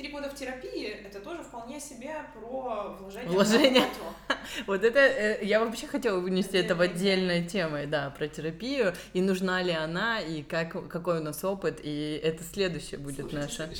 Три 0.00 0.08
года 0.08 0.30
в 0.30 0.34
терапии— 0.34 0.86
это 1.04 1.20
тоже 1.20 1.42
вполне 1.42 1.78
себе 1.78 2.24
про 2.32 2.96
вложение, 2.98 3.28
Вложение. 3.30 3.84
Вот 4.66 4.82
это, 4.82 4.98
э, 4.98 5.44
я 5.44 5.62
вообще 5.62 5.86
хотела 5.86 6.20
вынести 6.20 6.56
это 6.56 6.74
в 6.74 6.80
отдельной 6.80 7.46
темой, 7.46 7.86
да, 7.86 8.08
про 8.08 8.26
терапию, 8.26 8.94
и 9.12 9.20
нужна 9.20 9.60
ли 9.60 9.72
она, 9.72 10.18
и 10.18 10.42
как, 10.42 10.88
какой 10.88 11.20
у 11.20 11.22
нас 11.22 11.44
опыт, 11.44 11.80
и 11.82 12.18
это 12.24 12.42
следующее 12.44 12.98
будет 12.98 13.30
наше. 13.30 13.70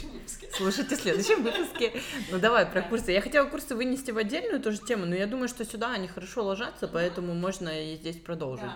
Слушайте 0.53 0.97
в 0.97 1.00
следующем 1.00 1.43
выпуске. 1.43 1.99
Ну 2.31 2.39
давай 2.39 2.67
про 2.67 2.83
курсы. 2.83 3.12
Я 3.12 3.23
хотела 3.23 3.47
курсы 3.47 3.75
вынести 3.75 4.11
в 4.11 4.19
отдельную 4.19 4.61
тоже 4.61 4.77
тему, 4.77 5.07
но 5.07 5.15
я 5.15 5.27
думаю, 5.27 5.49
что 5.49 5.65
сюда 5.65 5.93
они 5.93 6.07
хорошо 6.07 6.45
ложатся, 6.45 6.87
поэтому 6.87 7.33
можно 7.33 7.71
и 7.71 7.97
здесь 7.97 8.17
продолжить. 8.17 8.67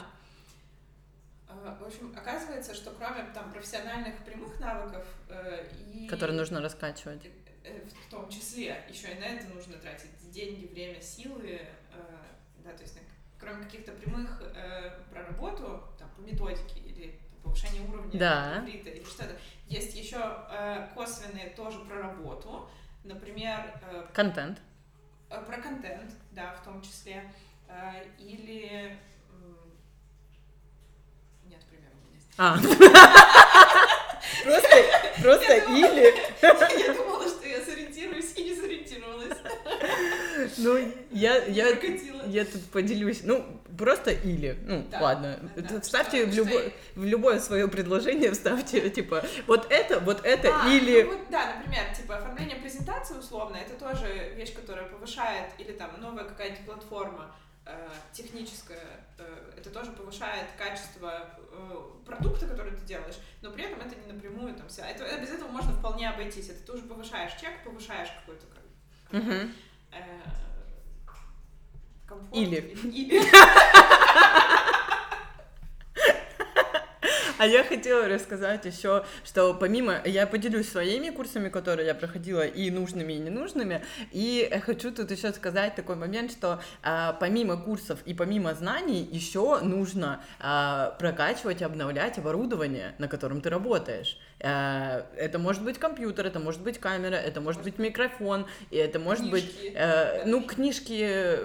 Э, 1.48 1.76
В 1.78 1.84
общем, 1.84 2.10
оказывается, 2.16 2.74
что 2.74 2.90
кроме 2.98 3.24
там 3.34 3.52
профессиональных 3.52 4.16
прямых 4.24 4.58
навыков 4.60 5.04
э, 5.28 5.66
и 6.04 6.08
Которые 6.08 6.36
нужно 6.36 6.60
раскачивать. 6.60 7.22
э, 7.64 7.80
в 8.06 8.10
том 8.10 8.28
числе 8.28 8.84
еще 8.88 9.12
и 9.12 9.18
на 9.18 9.24
это 9.24 9.46
нужно 9.48 9.74
тратить 9.78 10.10
деньги, 10.30 10.66
время, 10.66 11.00
силы, 11.00 11.60
э, 11.60 11.66
да, 12.62 12.72
то 12.72 12.82
есть 12.82 12.98
кроме 13.38 13.64
каких-то 13.64 13.92
прямых 13.92 14.40
э, 14.42 14.90
про 15.10 15.24
работу, 15.26 15.82
там, 15.98 16.08
по 16.16 16.20
методике 16.20 16.80
или 16.80 17.18
по 17.42 17.48
повышению 17.50 17.88
уровня 17.90 18.18
Да. 18.18 18.58
иврита 18.60 18.90
или 18.90 19.04
что-то, 19.04 19.36
есть 19.68 19.94
еще 19.94 20.18
косвенные 20.94 21.50
тоже 21.50 21.80
про 21.80 22.02
работу, 22.02 22.68
например, 23.02 23.80
Контент. 24.14 24.60
Про 25.28 25.56
контент, 25.58 26.12
да, 26.32 26.52
в 26.54 26.64
том 26.64 26.80
числе. 26.82 27.30
Или... 28.18 28.96
Нет 31.46 31.60
примера 31.64 31.92
у 32.02 32.10
меня. 32.10 32.20
А. 32.38 32.56
Просто, 34.44 35.22
просто 35.22 35.54
или. 35.56 36.14
Я 36.42 36.92
думала, 36.94 37.28
что 37.28 37.46
я 37.46 37.60
сориентируюсь 37.60 38.32
и 38.36 38.44
не 38.44 38.54
сориентировалась. 38.54 39.38
Ну, 40.58 40.76
я, 41.10 41.36
Я 41.44 41.68
я, 42.26 42.44
тут 42.44 42.64
поделюсь. 42.72 43.20
Ну, 43.24 43.44
просто 43.78 44.10
или. 44.12 44.56
Ну, 44.66 44.84
Да, 44.90 45.00
ладно. 45.00 45.38
да, 45.56 45.62
да. 45.62 45.80
Вставьте 45.80 46.24
в 46.26 46.32
Что- 46.32 46.36
любое, 46.42 46.72
в 46.94 47.04
любое 47.04 47.38
свое 47.40 47.68
предложение, 47.68 48.30
вставьте, 48.32 48.88
типа, 48.90 49.24
вот 49.46 49.66
это, 49.70 50.00
вот 50.00 50.24
это, 50.24 50.50
А, 50.62 50.68
или... 50.68 51.02
ну 51.02 51.10
вот, 51.10 51.18
да, 51.30 51.54
например, 51.56 51.84
типа 51.96 52.16
оформление 52.16 52.56
презентации 52.56 53.16
условно, 53.16 53.56
это 53.56 53.74
тоже 53.82 54.32
вещь, 54.36 54.54
которая 54.54 54.86
повышает, 54.86 55.50
или 55.58 55.72
там 55.72 55.90
новая 56.00 56.24
какая-то 56.24 56.62
платформа 56.64 57.34
э, 57.66 57.88
техническая, 58.12 59.04
э, 59.18 59.52
это 59.56 59.70
тоже 59.70 59.92
повышает 59.92 60.46
качество 60.58 61.30
э, 61.52 61.90
продукта, 62.06 62.46
который 62.46 62.72
ты 62.72 62.84
делаешь, 62.84 63.16
но 63.42 63.50
при 63.50 63.64
этом 63.64 63.80
это 63.80 63.96
не 63.96 64.12
напрямую 64.12 64.54
там 64.54 64.68
вся. 64.68 64.86
Это, 64.88 65.04
без 65.20 65.30
этого 65.30 65.48
можно 65.48 65.72
вполне 65.72 66.08
обойтись. 66.10 66.48
Это 66.50 66.64
ты 66.66 66.72
уже 66.72 66.82
повышаешь 66.84 67.32
чек, 67.40 67.62
повышаешь 67.64 68.10
какой-то 68.20 68.46
как- 68.46 69.22
Мгм. 69.22 69.52
э, 69.92 70.20
комфорт. 72.06 72.34
Или. 72.36 72.56
Или. 72.92 73.20
А 77.38 77.46
я 77.46 77.64
хотела 77.64 78.08
рассказать 78.08 78.64
еще, 78.64 79.04
что 79.24 79.54
помимо, 79.54 80.00
я 80.04 80.26
поделюсь 80.26 80.68
своими 80.68 81.10
курсами, 81.10 81.48
которые 81.48 81.86
я 81.86 81.94
проходила, 81.94 82.46
и 82.46 82.70
нужными, 82.70 83.14
и 83.14 83.18
ненужными, 83.18 83.82
и 84.12 84.50
хочу 84.64 84.92
тут 84.92 85.10
еще 85.10 85.32
сказать 85.32 85.74
такой 85.74 85.96
момент, 85.96 86.30
что 86.30 86.60
а, 86.82 87.12
помимо 87.14 87.56
курсов 87.56 88.00
и 88.04 88.14
помимо 88.14 88.54
знаний 88.54 89.08
еще 89.10 89.60
нужно 89.60 90.22
а, 90.38 90.96
прокачивать, 90.98 91.62
обновлять 91.62 92.18
оборудование, 92.18 92.94
на 92.98 93.08
котором 93.08 93.40
ты 93.40 93.50
работаешь. 93.50 94.18
А, 94.46 95.06
это 95.16 95.38
может 95.38 95.62
быть 95.64 95.78
компьютер, 95.78 96.26
это 96.26 96.38
может 96.38 96.60
быть 96.60 96.78
камера, 96.78 97.14
это 97.14 97.40
может 97.40 97.62
быть 97.62 97.78
микрофон, 97.78 98.46
и 98.70 98.76
это 98.76 98.98
может 98.98 99.30
быть, 99.30 99.44
Книжки. 99.44 99.72
э, 99.74 100.24
ну, 100.26 100.42
книжки, 100.42 101.38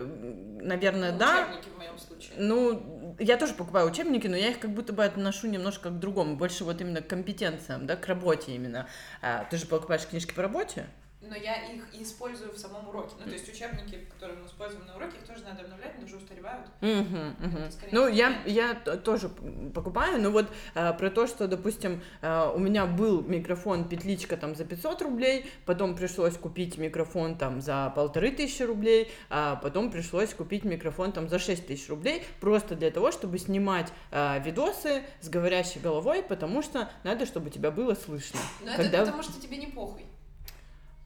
наверное, 0.62 1.14
Ну, 1.14 1.18
да. 1.18 1.48
Учебники 1.48 1.70
в 1.70 1.78
моем 1.78 1.98
случае. 1.98 2.34
Ну, 2.38 3.16
я 3.18 3.38
тоже 3.38 3.54
покупаю 3.54 3.88
учебники, 3.88 4.28
но 4.28 4.36
я 4.36 4.50
их 4.50 4.60
как 4.60 4.72
будто 4.72 4.92
бы 4.92 5.06
отношу 5.06 5.48
немножко 5.48 5.90
к 5.90 5.98
другому, 6.00 6.36
больше 6.36 6.66
вот 6.66 6.82
именно 6.82 7.02
к 7.02 7.08
компетенциям, 7.08 7.88
да, 7.88 7.96
к 7.96 8.06
работе 8.08 8.52
именно. 8.54 8.88
А, 9.22 9.46
ты 9.46 9.56
же 9.56 9.66
покупаешь 9.66 10.06
книжки 10.06 10.34
по 10.34 10.42
работе? 10.42 10.86
Но 11.30 11.36
я 11.36 11.72
их 11.72 11.84
и 11.94 12.04
использую 12.04 12.52
в 12.54 12.58
самом 12.58 12.88
уроке. 12.90 13.16
Ну, 13.20 13.26
то 13.26 13.32
есть 13.32 13.48
учебники, 13.48 14.08
которые 14.12 14.40
мы 14.40 14.48
используем 14.48 14.86
на 14.86 14.96
уроке, 14.96 15.18
их 15.18 15.28
тоже 15.28 15.44
надо 15.44 15.62
обновлять, 15.62 15.94
они 15.96 16.06
уже 16.06 16.18
устаревают. 16.18 16.68
Скорее 16.80 17.92
Ну, 17.92 18.08
я, 18.08 18.42
я 18.46 18.74
тоже 18.76 19.30
покупаю, 19.74 20.22
но 20.22 20.32
вот 20.32 20.48
а, 20.76 20.94
про 20.94 21.10
то, 21.10 21.28
что, 21.28 21.48
допустим, 21.48 22.02
а, 22.22 22.52
у 22.52 22.60
меня 22.60 22.86
был 22.86 23.22
микрофон 23.22 23.88
петличка 23.88 24.38
там 24.38 24.56
за 24.56 24.66
500 24.66 25.02
рублей, 25.04 25.46
потом 25.66 25.96
пришлось 25.96 26.38
купить 26.38 26.78
микрофон 26.78 27.38
там 27.38 27.62
за 27.62 27.92
полторы 27.96 28.32
тысячи 28.32 28.64
рублей, 28.64 29.12
а 29.30 29.56
потом 29.58 29.92
пришлось 29.92 30.34
купить 30.34 30.64
микрофон 30.64 31.12
там 31.12 31.30
за 31.30 31.40
6 31.40 31.68
тысяч 31.68 31.90
рублей, 31.90 32.24
просто 32.40 32.76
для 32.76 32.92
того, 32.92 33.12
чтобы 33.12 33.38
снимать 33.38 33.92
а, 34.12 34.40
видосы 34.40 35.04
с 35.22 35.30
говорящей 35.30 35.82
головой, 35.82 36.24
потому 36.24 36.62
что 36.62 36.90
надо, 37.04 37.26
чтобы 37.26 37.50
тебя 37.50 37.72
было 37.72 37.94
слышно. 37.96 38.40
Но 38.64 38.76
Когда- 38.76 39.00
это 39.00 39.06
потому, 39.06 39.24
что 39.24 39.42
тебе 39.42 39.58
не 39.58 39.68
похуй. 39.68 40.06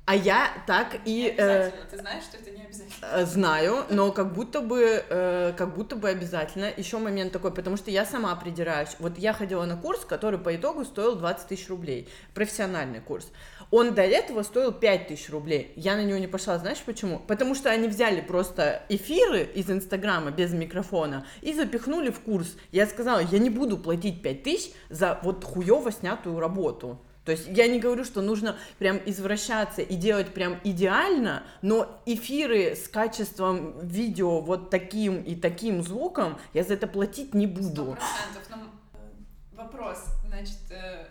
А 0.05 0.15
я 0.15 0.49
так 0.67 0.97
и... 1.05 1.33
э. 1.37 1.71
Ты 1.89 1.97
знаешь, 1.97 2.23
что 2.23 2.35
это 2.37 2.51
не 2.51 2.63
обязательно. 2.63 3.07
Э, 3.09 3.25
Знаю, 3.25 3.85
но 3.89 4.11
как 4.11 4.33
будто 4.33 4.59
бы, 4.59 5.01
э, 5.07 5.53
как 5.57 5.73
будто 5.75 5.95
бы 5.95 6.09
обязательно. 6.09 6.69
Еще 6.75 6.97
момент 6.97 7.31
такой, 7.31 7.53
потому 7.53 7.77
что 7.77 7.89
я 7.89 8.05
сама 8.05 8.35
придираюсь. 8.35 8.89
Вот 8.99 9.17
я 9.17 9.31
ходила 9.31 9.63
на 9.65 9.77
курс, 9.77 10.03
который 10.03 10.39
по 10.39 10.53
итогу 10.53 10.83
стоил 10.83 11.15
20 11.15 11.47
тысяч 11.47 11.69
рублей. 11.69 12.09
Профессиональный 12.33 12.99
курс. 12.99 13.31
Он 13.71 13.93
до 13.95 14.01
этого 14.01 14.43
стоил 14.43 14.73
5 14.73 15.07
тысяч 15.07 15.29
рублей. 15.29 15.71
Я 15.77 15.95
на 15.95 16.03
него 16.03 16.19
не 16.19 16.27
пошла, 16.27 16.57
знаешь 16.57 16.81
почему? 16.85 17.19
Потому 17.19 17.55
что 17.55 17.69
они 17.71 17.87
взяли 17.87 18.19
просто 18.19 18.83
эфиры 18.89 19.43
из 19.43 19.71
Инстаграма 19.71 20.31
без 20.31 20.51
микрофона 20.51 21.25
и 21.41 21.53
запихнули 21.53 22.11
в 22.11 22.19
курс. 22.19 22.57
Я 22.73 22.87
сказала, 22.87 23.19
я 23.19 23.39
не 23.39 23.49
буду 23.49 23.77
платить 23.77 24.21
5 24.21 24.43
тысяч 24.43 24.73
за 24.89 25.17
вот 25.23 25.45
хуево 25.45 25.93
снятую 25.93 26.41
работу. 26.41 26.99
То 27.25 27.31
есть 27.31 27.47
я 27.47 27.67
не 27.67 27.79
говорю, 27.79 28.03
что 28.03 28.21
нужно 28.21 28.57
прям 28.79 28.99
извращаться 29.05 29.81
и 29.81 29.95
делать 29.95 30.33
прям 30.33 30.59
идеально, 30.63 31.43
но 31.61 32.01
эфиры 32.05 32.75
с 32.75 32.87
качеством 32.87 33.79
видео 33.87 34.41
вот 34.41 34.69
таким 34.69 35.21
и 35.21 35.35
таким 35.35 35.81
звуком 35.83 36.37
я 36.53 36.63
за 36.63 36.73
это 36.73 36.87
платить 36.87 37.33
не 37.33 37.47
буду. 37.47 37.95
процентов. 37.95 38.43
Но 38.49 38.57
э, 38.57 39.55
вопрос, 39.55 40.03
значит, 40.25 40.59
э, 40.71 41.07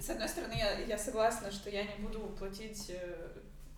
с 0.00 0.10
одной 0.10 0.28
стороны, 0.28 0.54
я, 0.54 0.80
я 0.80 0.98
согласна, 0.98 1.50
что 1.52 1.70
я 1.70 1.84
не 1.84 2.04
буду 2.04 2.20
платить 2.38 2.90
э, 2.90 3.28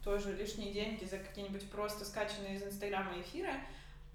тоже 0.02 0.32
лишние 0.34 0.72
деньги 0.72 1.04
за 1.04 1.18
какие-нибудь 1.18 1.68
просто 1.70 2.04
скачанные 2.04 2.56
из 2.56 2.62
Инстаграма 2.62 3.20
эфиры, 3.20 3.52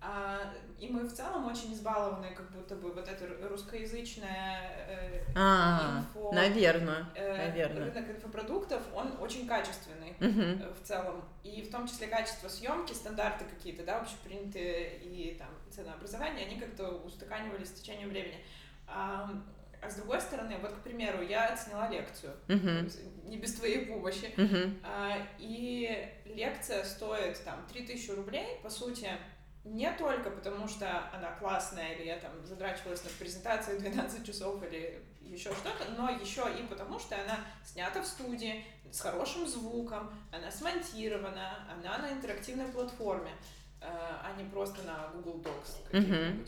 а, 0.01 0.39
и 0.79 0.87
мы 0.89 1.03
в 1.03 1.13
целом 1.13 1.45
очень 1.45 1.73
избалованы, 1.73 2.33
как 2.33 2.51
будто 2.51 2.75
бы 2.75 2.91
вот 2.91 3.07
это 3.07 3.25
ру- 3.25 3.47
русскоязычное 3.47 4.71
э, 4.87 5.21
А, 5.35 5.99
инфо, 5.99 6.31
наверное, 6.33 7.05
э, 7.15 7.47
наверное. 7.47 7.91
рынок 7.91 8.09
инфопродуктов, 8.09 8.81
он 8.95 9.13
очень 9.19 9.47
качественный. 9.47 10.15
Э, 10.19 10.73
в 10.73 10.85
целом, 10.87 11.23
и 11.43 11.61
в 11.61 11.71
том 11.71 11.87
числе 11.87 12.07
качество 12.07 12.47
съемки, 12.49 12.93
стандарты 12.93 13.45
какие-то, 13.45 13.83
да, 13.83 13.99
общепринятые 14.01 14.97
и 14.99 15.35
там 15.37 15.49
ценообразование, 15.69 16.47
они 16.47 16.59
как-то 16.59 16.89
устаканивались 16.89 17.69
с 17.69 17.73
течением 17.73 18.09
времени. 18.09 18.43
А, 18.87 19.29
а 19.81 19.89
с 19.89 19.95
другой 19.95 20.19
стороны, 20.21 20.57
вот, 20.61 20.71
к 20.73 20.79
примеру, 20.83 21.21
я 21.23 21.55
сняла 21.57 21.89
лекцию, 21.89 22.33
Мгм. 22.47 22.87
не 23.25 23.37
без 23.37 23.53
твоей 23.55 23.85
помощи, 23.85 24.31
Мгм. 24.37 24.79
а, 24.83 25.17
и 25.39 26.07
лекция 26.25 26.83
стоит 26.83 27.43
там 27.43 27.65
3000 27.71 28.11
рублей, 28.11 28.59
по 28.63 28.69
сути, 28.69 29.09
не 29.63 29.91
только 29.91 30.31
потому, 30.31 30.67
что 30.67 31.09
она 31.13 31.31
классная, 31.31 31.93
или 31.93 32.07
я 32.07 32.17
там 32.17 32.31
задрачивалась 32.45 33.03
над 33.03 33.13
презентацией 33.13 33.79
12 33.79 34.25
часов, 34.25 34.63
или 34.63 35.03
еще 35.21 35.51
что-то, 35.53 35.89
но 35.97 36.09
еще 36.09 36.45
и 36.59 36.63
потому, 36.63 36.99
что 36.99 37.15
она 37.15 37.39
снята 37.63 38.01
в 38.01 38.05
студии, 38.05 38.65
с 38.91 38.99
хорошим 38.99 39.47
звуком, 39.47 40.11
она 40.31 40.51
смонтирована, 40.51 41.65
она 41.71 41.97
на 41.99 42.11
интерактивной 42.11 42.65
платформе, 42.65 43.31
э, 43.79 43.85
а 43.87 44.33
не 44.37 44.49
просто 44.49 44.83
на 44.83 45.07
Google 45.13 45.41
Docs. 45.41 45.97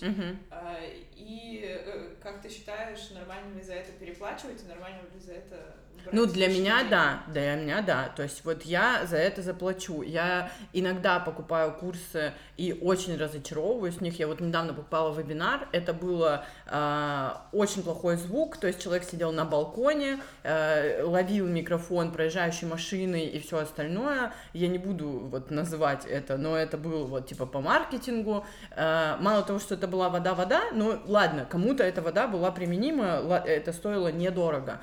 Мгм. 0.02 0.40
А, 0.50 0.80
И 1.16 1.62
э, 1.64 2.16
как 2.22 2.42
ты 2.42 2.50
считаешь, 2.50 3.12
нормально 3.12 3.56
ли 3.56 3.62
за 3.64 3.76
это 3.76 3.92
переплачивать, 3.94 4.68
нормально 4.68 5.02
ли 5.14 5.20
за 5.20 5.34
это 5.34 5.78
ну, 6.12 6.28
для 6.28 6.48
меня 6.48 6.84
да, 6.90 7.24
для 7.28 7.56
меня 7.56 7.82
да. 7.82 8.12
То 8.16 8.24
есть 8.24 8.46
вот 8.46 8.64
я 8.64 9.06
за 9.06 9.18
это 9.18 9.42
заплачу. 9.42 10.02
Я 10.04 10.52
иногда 10.72 11.20
покупаю 11.20 11.74
курсы 11.74 12.34
и 12.58 12.78
очень 12.82 13.18
разочаровываюсь 13.18 13.96
в 13.96 14.02
них. 14.02 14.20
Я 14.20 14.28
вот 14.28 14.40
недавно 14.40 14.74
покупала 14.74 15.14
вебинар, 15.14 15.68
это 15.72 15.94
было 15.94 16.46
э, 16.68 17.30
очень 17.52 17.84
плохой 17.84 18.18
звук, 18.18 18.58
то 18.58 18.68
есть 18.68 18.82
человек 18.82 19.04
сидел 19.04 19.32
на 19.32 19.46
балконе, 19.46 20.20
э, 20.44 21.04
ловил 21.04 21.48
микрофон 21.48 22.12
проезжающей 22.12 22.68
машины 22.68 23.26
и 23.26 23.40
все 23.40 23.60
остальное. 23.60 24.34
Я 24.54 24.68
не 24.68 24.78
буду 24.78 25.08
вот 25.08 25.50
называть 25.50 26.06
это, 26.06 26.38
но 26.38 26.56
это 26.56 26.78
было 26.78 27.06
вот 27.06 27.28
типа 27.28 27.46
по 27.46 27.60
маркетингу. 27.60 28.46
Э, 28.72 29.16
мало 29.20 29.44
того, 29.44 29.58
что 29.58 29.74
это 29.76 29.88
была 29.88 30.10
вода-вода, 30.10 30.66
ну 30.74 31.02
ладно, 31.06 31.48
кому-то 31.50 31.84
эта 31.84 32.02
вода 32.02 32.28
была 32.28 32.52
применима, 32.52 33.42
это 33.46 33.74
стоило 33.74 34.12
недорого. 34.12 34.82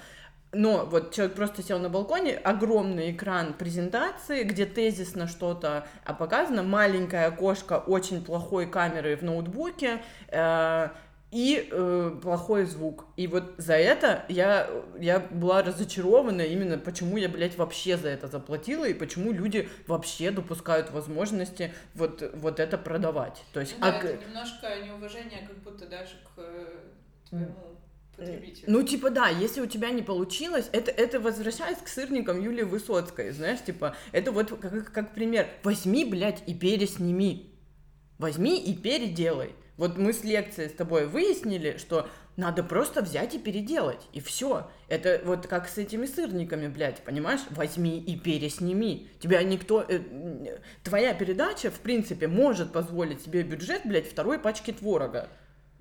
Но 0.52 0.85
вот 0.85 1.14
человек 1.14 1.37
просто 1.37 1.62
сел 1.62 1.78
на 1.78 1.88
балконе, 1.88 2.35
огромный 2.35 3.12
экран 3.12 3.54
презентации, 3.54 4.42
где 4.42 4.66
тезисно 4.66 5.28
что-то 5.28 5.87
показано, 6.19 6.64
маленькое 6.64 7.26
окошко 7.26 7.78
очень 7.78 8.25
плохой 8.25 8.66
камеры 8.66 9.16
в 9.16 9.23
ноутбуке, 9.23 10.02
э, 10.28 10.88
и 11.30 11.69
э, 11.71 12.19
плохой 12.21 12.64
звук. 12.64 13.07
И 13.16 13.28
вот 13.28 13.54
за 13.57 13.75
это 13.75 14.25
я, 14.28 14.69
я 14.99 15.21
была 15.21 15.62
разочарована 15.62 16.42
именно, 16.42 16.76
почему 16.78 17.16
я, 17.16 17.28
блядь, 17.28 17.57
вообще 17.57 17.97
за 17.97 18.09
это 18.09 18.26
заплатила, 18.26 18.88
и 18.88 18.95
почему 18.95 19.30
люди 19.30 19.69
вообще 19.87 20.33
допускают 20.33 20.90
возможности 20.90 21.73
вот, 21.95 22.28
вот 22.35 22.59
это 22.59 22.76
продавать. 22.76 23.45
То 23.52 23.61
есть, 23.61 23.76
ну, 23.78 23.87
да, 23.87 24.00
а... 24.00 24.04
это 24.04 24.25
немножко 24.26 24.66
неуважение 24.85 25.47
как 25.47 25.59
будто 25.59 25.87
даже 25.87 26.16
к 26.35 26.38
э, 26.38 26.78
твоему 27.28 27.54
потребителю. 28.21 28.65
Ну, 28.67 28.83
типа, 28.83 29.11
да, 29.11 29.29
если 29.29 29.61
у 29.61 29.67
тебя 29.67 29.91
не 29.91 30.03
получилось, 30.03 30.69
это, 30.73 30.91
это 30.91 31.21
возвращаясь 31.21 31.79
к 31.79 31.89
сырникам 31.89 32.41
Юлии 32.41 32.62
Высоцкой, 32.62 33.33
знаешь, 33.33 33.62
типа, 33.65 33.97
это 34.12 34.33
вот 34.33 34.50
как, 34.61 34.93
как 34.93 35.15
пример. 35.15 35.49
Возьми, 35.62 36.05
блядь, 36.05 36.43
и 36.47 36.55
пересними. 36.55 37.53
Возьми 38.19 38.61
и 38.62 38.75
переделай. 38.75 39.55
Вот 39.77 39.97
мы 39.97 40.12
с 40.12 40.25
лекцией 40.25 40.69
с 40.69 40.75
тобой 40.75 41.07
выяснили, 41.07 41.79
что 41.79 42.07
надо 42.37 42.62
просто 42.62 43.03
взять 43.03 43.35
и 43.35 43.39
переделать, 43.39 44.07
и 44.12 44.21
все. 44.21 44.71
Это 44.89 45.21
вот 45.25 45.47
как 45.47 45.69
с 45.69 45.79
этими 45.79 46.07
сырниками, 46.07 46.69
блядь, 46.69 47.00
понимаешь? 47.03 47.41
Возьми 47.50 47.99
и 47.99 48.19
пересними. 48.19 49.09
Тебя 49.21 49.43
никто... 49.43 49.85
Э, 49.89 50.00
твоя 50.83 51.15
передача, 51.15 51.71
в 51.71 51.81
принципе, 51.81 52.29
может 52.29 52.73
позволить 52.73 53.23
себе 53.23 53.43
бюджет, 53.43 53.83
блядь, 53.85 54.11
второй 54.11 54.39
пачки 54.39 54.73
творога. 54.73 55.29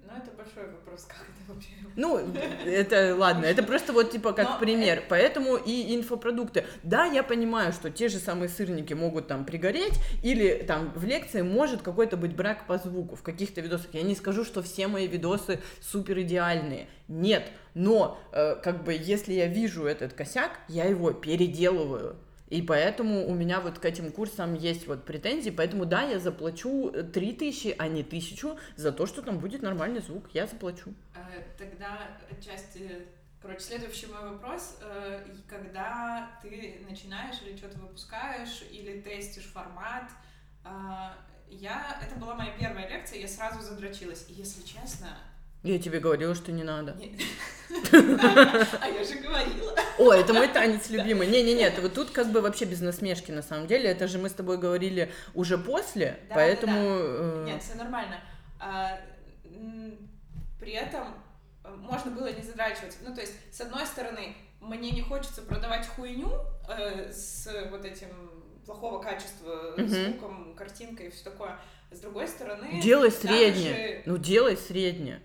Ну, 0.09 0.17
это 0.17 0.31
большой 0.35 0.71
вопрос, 0.71 1.05
как 1.07 1.17
это 1.21 1.53
вообще 1.53 1.69
ну, 1.95 2.17
это 2.65 3.15
ладно, 3.15 3.45
это 3.45 3.61
просто 3.63 3.93
вот 3.93 4.11
типа 4.11 4.33
как 4.33 4.49
Но 4.49 4.59
пример. 4.59 4.99
Это... 4.99 5.07
Поэтому 5.09 5.55
и 5.55 5.95
инфопродукты. 5.95 6.65
Да, 6.83 7.05
я 7.05 7.21
понимаю, 7.21 7.73
что 7.73 7.89
те 7.89 8.07
же 8.07 8.17
самые 8.17 8.49
сырники 8.49 8.93
могут 8.93 9.27
там 9.27 9.45
пригореть, 9.45 9.99
или 10.23 10.63
там 10.67 10.91
в 10.95 11.03
лекции 11.03 11.41
может 11.41 11.81
какой-то 11.81 12.17
быть 12.17 12.35
брак 12.35 12.65
по 12.65 12.77
звуку 12.77 13.15
в 13.15 13.21
каких-то 13.21 13.61
видосах. 13.61 13.93
Я 13.93 14.01
не 14.01 14.15
скажу, 14.15 14.43
что 14.43 14.63
все 14.63 14.87
мои 14.87 15.07
видосы 15.07 15.59
супер 15.81 16.19
идеальные. 16.21 16.87
Нет, 17.07 17.51
но 17.73 18.19
э, 18.31 18.55
как 18.55 18.83
бы 18.83 18.93
если 18.93 19.33
я 19.33 19.47
вижу 19.47 19.85
этот 19.85 20.13
косяк, 20.13 20.59
я 20.67 20.85
его 20.85 21.11
переделываю. 21.11 22.15
И 22.49 22.61
поэтому 22.61 23.27
у 23.27 23.33
меня 23.35 23.59
вот 23.59 23.79
к 23.79 23.85
этим 23.85 24.11
курсам 24.11 24.55
есть 24.55 24.87
вот 24.87 25.05
претензии, 25.05 25.51
поэтому 25.51 25.85
да, 25.85 26.01
я 26.01 26.19
заплачу 26.19 26.91
3000, 26.91 27.75
а 27.77 27.87
не 27.87 28.01
1000 28.01 28.57
за 28.75 28.91
то, 28.91 29.05
что 29.05 29.21
там 29.21 29.39
будет 29.39 29.61
нормальный 29.61 30.01
звук, 30.01 30.29
я 30.33 30.47
заплачу. 30.47 30.93
Э, 31.15 31.43
тогда 31.57 32.07
часть, 32.43 32.77
короче, 33.41 33.59
следующий 33.59 34.07
мой 34.07 34.31
вопрос, 34.31 34.79
э, 34.81 35.25
когда 35.47 36.31
ты 36.41 36.81
начинаешь 36.89 37.35
или 37.45 37.55
что-то 37.55 37.77
выпускаешь, 37.79 38.63
или 38.71 38.99
тестишь 39.01 39.45
формат, 39.45 40.09
э, 40.65 40.69
я, 41.51 41.99
это 42.03 42.19
была 42.19 42.35
моя 42.35 42.51
первая 42.57 42.87
лекция, 42.87 43.19
я 43.19 43.27
сразу 43.27 43.61
задрочилась, 43.61 44.25
и 44.27 44.33
если 44.33 44.63
честно, 44.63 45.09
я 45.63 45.79
тебе 45.79 45.99
говорила, 45.99 46.35
что 46.35 46.51
не 46.51 46.63
надо. 46.63 46.97
А 47.91 48.87
я 48.87 49.03
же 49.03 49.15
говорила. 49.15 49.75
О, 49.99 50.11
это 50.11 50.33
мой 50.33 50.47
танец 50.47 50.89
любимый. 50.89 51.27
Не-не-не, 51.27 51.69
вот 51.81 51.93
тут 51.93 52.09
как 52.09 52.31
бы 52.31 52.41
вообще 52.41 52.65
без 52.65 52.81
насмешки 52.81 53.31
на 53.31 53.43
самом 53.43 53.67
деле. 53.67 53.89
Это 53.89 54.07
же 54.07 54.17
мы 54.17 54.29
с 54.29 54.33
тобой 54.33 54.57
говорили 54.57 55.11
уже 55.35 55.57
после, 55.57 56.19
поэтому... 56.29 56.79
Э, 56.79 57.43
Нет, 57.45 57.61
все 57.61 57.75
нормально. 57.75 58.19
А, 58.59 58.99
при 60.59 60.71
этом 60.71 61.13
э, 61.63 61.75
можно 61.75 62.11
было 62.11 62.31
не 62.31 62.41
задрачиваться. 62.41 62.97
Ну, 63.05 63.13
то 63.13 63.21
есть, 63.21 63.33
с 63.51 63.61
одной 63.61 63.85
стороны, 63.85 64.35
мне 64.61 64.89
не 64.91 65.01
хочется 65.01 65.41
продавать 65.41 65.87
хуйню 65.87 66.31
э, 66.67 67.11
с 67.11 67.47
вот 67.69 67.85
этим 67.85 68.07
плохого 68.65 69.01
качества 69.01 69.75
звуком, 69.77 70.55
картинкой 70.55 71.07
и 71.07 71.11
все 71.11 71.23
такое. 71.25 71.59
С 71.91 71.99
другой 71.99 72.27
стороны... 72.27 72.81
Делай 72.81 73.11
среднее. 73.11 74.03
Ну, 74.05 74.17
делай 74.17 74.57
среднее. 74.57 75.21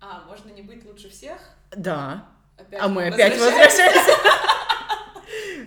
А, 0.00 0.24
можно 0.26 0.50
не 0.50 0.62
быть 0.62 0.84
лучше 0.84 1.08
всех? 1.08 1.38
Да. 1.70 2.28
Опять 2.56 2.80
а 2.80 2.88
мы 2.88 3.06
опять 3.08 3.38
возвращаемся. 3.38 4.12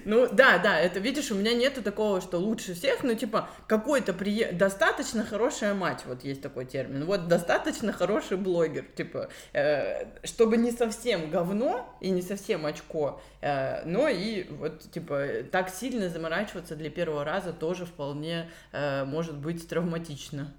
Ну 0.03 0.27
да, 0.31 0.57
да, 0.57 0.79
это 0.79 0.99
видишь, 0.99 1.31
у 1.31 1.35
меня 1.35 1.53
нету 1.53 1.83
такого, 1.83 2.21
что 2.21 2.39
лучше 2.39 2.73
всех, 2.73 3.03
ну 3.03 3.13
типа 3.13 3.49
какой-то 3.67 4.13
при... 4.13 4.51
достаточно 4.51 5.23
хорошая 5.23 5.73
мать, 5.73 6.03
вот 6.05 6.23
есть 6.23 6.41
такой 6.41 6.65
термин, 6.65 7.05
вот 7.05 7.27
достаточно 7.27 7.93
хороший 7.93 8.37
блогер, 8.37 8.85
типа, 8.95 9.29
э, 9.53 10.25
чтобы 10.25 10.57
не 10.57 10.71
совсем 10.71 11.29
говно 11.29 11.95
и 12.01 12.09
не 12.09 12.21
совсем 12.21 12.65
очко, 12.65 13.21
э, 13.41 13.85
но 13.85 14.07
и 14.07 14.47
вот 14.49 14.91
типа 14.91 15.27
так 15.51 15.69
сильно 15.69 16.09
заморачиваться 16.09 16.75
для 16.75 16.89
первого 16.89 17.23
раза 17.23 17.53
тоже 17.53 17.85
вполне 17.85 18.49
э, 18.71 19.05
может 19.05 19.37
быть 19.37 19.67
травматично. 19.67 20.51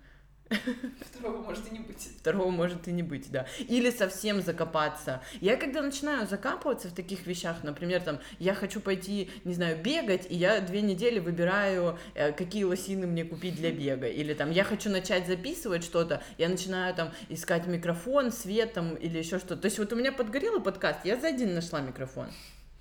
Второго 1.00 1.42
может 1.42 1.70
и 1.70 1.74
не 1.74 1.80
быть. 1.80 2.10
Второго 2.18 2.50
может 2.50 2.88
и 2.88 2.92
не 2.92 3.02
быть, 3.02 3.30
да. 3.30 3.46
Или 3.58 3.90
совсем 3.90 4.42
закопаться. 4.42 5.22
Я 5.40 5.56
когда 5.56 5.82
начинаю 5.82 6.26
закапываться 6.26 6.88
в 6.88 6.94
таких 6.94 7.26
вещах, 7.26 7.62
например, 7.62 8.00
там, 8.00 8.18
я 8.38 8.54
хочу 8.54 8.80
пойти, 8.80 9.30
не 9.44 9.54
знаю, 9.54 9.82
бегать, 9.82 10.26
и 10.30 10.36
я 10.36 10.60
две 10.60 10.82
недели 10.82 11.18
выбираю, 11.18 11.98
э, 12.14 12.32
какие 12.32 12.64
лосины 12.64 13.06
мне 13.06 13.24
купить 13.24 13.56
для 13.56 13.70
бега. 13.70 14.06
Или 14.06 14.34
там, 14.34 14.50
я 14.50 14.64
хочу 14.64 14.90
начать 14.90 15.26
записывать 15.26 15.84
что-то, 15.84 16.22
я 16.38 16.48
начинаю 16.48 16.94
там 16.94 17.12
искать 17.28 17.66
микрофон, 17.66 18.32
свет 18.32 18.72
там, 18.72 18.94
или 18.94 19.18
еще 19.18 19.38
что-то. 19.38 19.56
То 19.56 19.66
есть 19.66 19.78
вот 19.78 19.92
у 19.92 19.96
меня 19.96 20.12
подгорел 20.12 20.60
подкаст, 20.60 21.04
я 21.04 21.16
за 21.16 21.28
один 21.28 21.54
нашла 21.54 21.80
микрофон. 21.80 22.28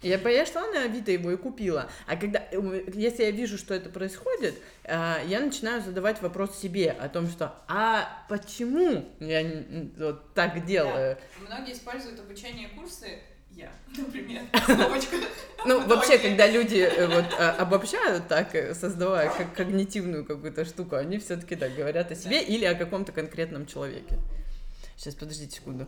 Я, 0.01 0.17
я 0.17 0.45
шла 0.45 0.67
на 0.67 0.83
Авито 0.83 1.11
его 1.11 1.31
и 1.31 1.37
купила. 1.37 1.89
А 2.07 2.15
когда, 2.15 2.43
э, 2.51 2.83
если 2.93 3.23
я 3.23 3.31
вижу, 3.31 3.57
что 3.57 3.73
это 3.75 3.89
происходит, 3.89 4.55
э, 4.83 5.21
я 5.27 5.39
начинаю 5.39 5.81
задавать 5.81 6.21
вопрос 6.21 6.59
себе 6.59 6.91
о 6.91 7.07
том, 7.07 7.27
что 7.27 7.55
а 7.67 8.25
почему 8.27 9.05
я 9.19 9.63
вот 9.97 10.33
так 10.33 10.65
делаю? 10.65 11.17
Да. 11.39 11.55
Многие 11.55 11.73
используют 11.73 12.19
обучение 12.19 12.69
курсы 12.69 13.19
я, 13.51 13.69
например, 13.97 14.43
Ну, 15.65 15.85
вообще, 15.85 16.17
когда 16.17 16.47
люди 16.47 16.77
э, 16.77 17.07
вот 17.07 17.33
обобщают 17.59 18.27
так, 18.27 18.55
создавая 18.75 19.29
как 19.29 19.53
когнитивную 19.53 20.25
какую-то 20.25 20.65
штуку, 20.65 20.95
они 20.95 21.19
все-таки 21.19 21.55
так 21.55 21.75
говорят 21.75 22.11
о 22.11 22.15
себе 22.15 22.41
или 22.41 22.65
о 22.65 22.73
каком-то 22.73 23.11
конкретном 23.11 23.67
человеке. 23.67 24.17
Сейчас, 24.97 25.13
подождите 25.13 25.57
секунду. 25.57 25.87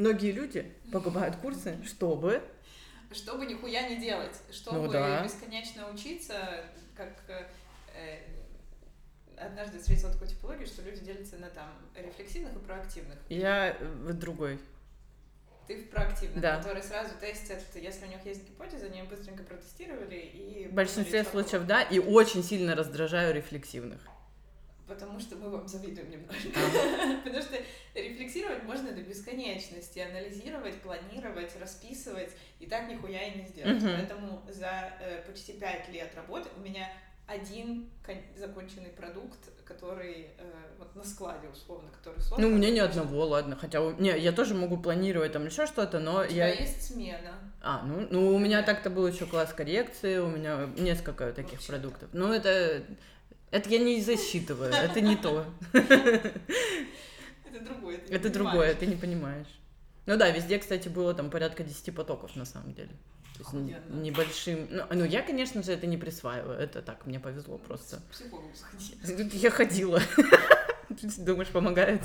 Многие 0.00 0.32
люди 0.32 0.72
покупают 0.90 1.36
курсы, 1.36 1.76
чтобы... 1.84 2.42
Чтобы 3.12 3.44
нихуя 3.44 3.86
не 3.86 3.96
делать, 3.96 4.34
чтобы 4.50 4.86
ну, 4.86 4.92
да. 4.92 5.22
бесконечно 5.22 5.90
учиться, 5.90 6.64
как 6.96 7.12
э, 7.28 8.18
однажды 9.36 9.78
встретила 9.78 10.10
такую 10.10 10.30
типологию, 10.30 10.66
что 10.66 10.80
люди 10.80 11.00
делятся 11.00 11.36
на 11.36 11.50
там 11.50 11.68
рефлексивных 11.94 12.56
и 12.56 12.58
проактивных. 12.60 13.18
Я 13.28 13.76
в 13.80 14.14
другой. 14.14 14.58
Ты 15.66 15.82
в 15.82 15.90
проактивных, 15.90 16.40
да. 16.40 16.56
которые 16.56 16.82
сразу 16.82 17.10
тестят, 17.20 17.62
если 17.74 18.06
у 18.06 18.08
них 18.08 18.24
есть 18.24 18.48
гипотеза, 18.48 18.86
они 18.86 19.02
быстренько 19.02 19.42
протестировали 19.42 20.16
и... 20.16 20.68
В 20.68 20.72
большинстве 20.72 21.24
случаев, 21.24 21.66
да, 21.66 21.82
и 21.82 21.98
очень 21.98 22.42
сильно 22.42 22.74
раздражаю 22.74 23.34
рефлексивных. 23.34 24.00
Потому 24.90 25.20
что 25.20 25.36
мы 25.36 25.48
вам 25.50 25.68
завидуем 25.68 26.10
немножко. 26.10 26.48
Потому 27.24 27.42
что 27.42 27.56
рефлексировать 27.94 28.64
можно 28.64 28.90
до 28.90 29.02
бесконечности, 29.02 30.00
анализировать, 30.00 30.82
планировать, 30.82 31.52
расписывать, 31.60 32.30
и 32.58 32.66
так 32.66 32.88
нихуя 32.88 33.22
и 33.22 33.38
не 33.38 33.46
сделать. 33.46 33.80
Поэтому 33.82 34.42
за 34.48 34.92
э, 35.00 35.22
почти 35.26 35.52
пять 35.52 35.88
лет 35.90 36.12
работы 36.16 36.48
у 36.56 36.60
меня 36.60 36.88
один 37.28 37.88
законченный 38.36 38.90
продукт, 38.90 39.38
который 39.64 40.30
э, 40.36 40.52
вот 40.78 40.96
на 40.96 41.04
складе 41.04 41.46
условно, 41.48 41.88
который 41.92 42.20
создан. 42.20 42.40
Ну, 42.40 42.48
у 42.48 42.58
меня 42.58 42.70
ни 42.70 42.80
одного, 42.80 43.24
ладно. 43.24 43.54
Хотя, 43.54 43.80
у... 43.80 43.92
не, 43.92 44.18
я 44.18 44.32
тоже 44.32 44.54
могу 44.54 44.76
планировать 44.76 45.32
там 45.32 45.46
еще 45.46 45.66
что-то, 45.66 46.00
но 46.00 46.16
у 46.16 46.22
я... 46.22 46.28
тебя 46.28 46.50
есть 46.50 46.88
смена. 46.88 47.38
А, 47.62 47.82
ну, 47.84 48.08
ну 48.10 48.34
у 48.34 48.38
меня 48.40 48.64
так-то 48.64 48.90
был 48.90 49.06
еще 49.06 49.26
класс 49.26 49.52
коррекции, 49.52 50.18
у 50.18 50.28
меня 50.28 50.68
несколько 50.76 51.32
таких 51.32 51.64
продуктов. 51.64 52.08
Ну, 52.12 52.32
это 52.32 52.82
это 53.50 53.68
я 53.68 53.78
не 53.78 54.00
засчитываю, 54.00 54.72
это 54.72 55.00
не 55.00 55.16
то. 55.16 55.44
Это 55.72 57.64
другое. 57.64 58.00
Это 58.08 58.30
другое, 58.30 58.74
ты 58.74 58.86
не 58.86 58.96
понимаешь. 58.96 59.48
Ну 60.06 60.16
да, 60.16 60.30
везде, 60.30 60.58
кстати, 60.58 60.88
было 60.88 61.14
там 61.14 61.30
порядка 61.30 61.62
10 61.62 61.94
потоков 61.94 62.34
на 62.36 62.44
самом 62.44 62.72
деле. 62.74 62.88
То 62.88 63.38
есть 63.38 63.48
Охуенно. 63.50 64.02
небольшим. 64.02 64.68
Ну, 64.70 64.84
ну, 64.90 65.04
я, 65.04 65.22
конечно 65.22 65.62
же, 65.62 65.72
это 65.72 65.86
не 65.86 65.96
присваиваю. 65.96 66.58
Это 66.58 66.82
так, 66.82 67.06
мне 67.06 67.18
повезло 67.20 67.58
просто. 67.58 67.96
К 67.96 68.12
психологу 68.12 68.50
сходи. 68.54 69.38
Я 69.38 69.50
ходила. 69.50 70.00
Ты 70.88 71.08
Думаешь, 71.18 71.48
помогает? 71.48 72.02